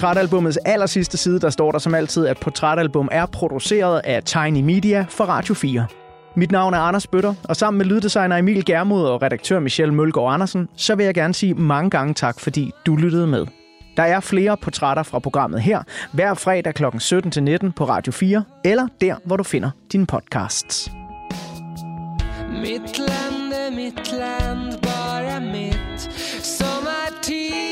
[0.00, 4.60] På aller sidste side, der står der som altid, at portrætalbum er produceret af Tiny
[4.60, 5.86] Media for Radio 4.
[6.36, 10.34] Mit navn er Anders Bøtter, og sammen med lyddesigner Emil Germod og redaktør Michelle Mølgaard
[10.34, 13.46] Andersen, så vil jeg gerne sige mange gange tak, fordi du lyttede med.
[13.96, 15.82] Der er flere portrætter fra programmet her,
[16.12, 16.84] hver fredag kl.
[16.84, 20.90] 17-19 på Radio 4, eller der, hvor du finder dine podcasts.
[22.50, 23.42] Mitt land
[23.74, 26.00] mitt land, bare mitt
[26.42, 27.71] Sommartid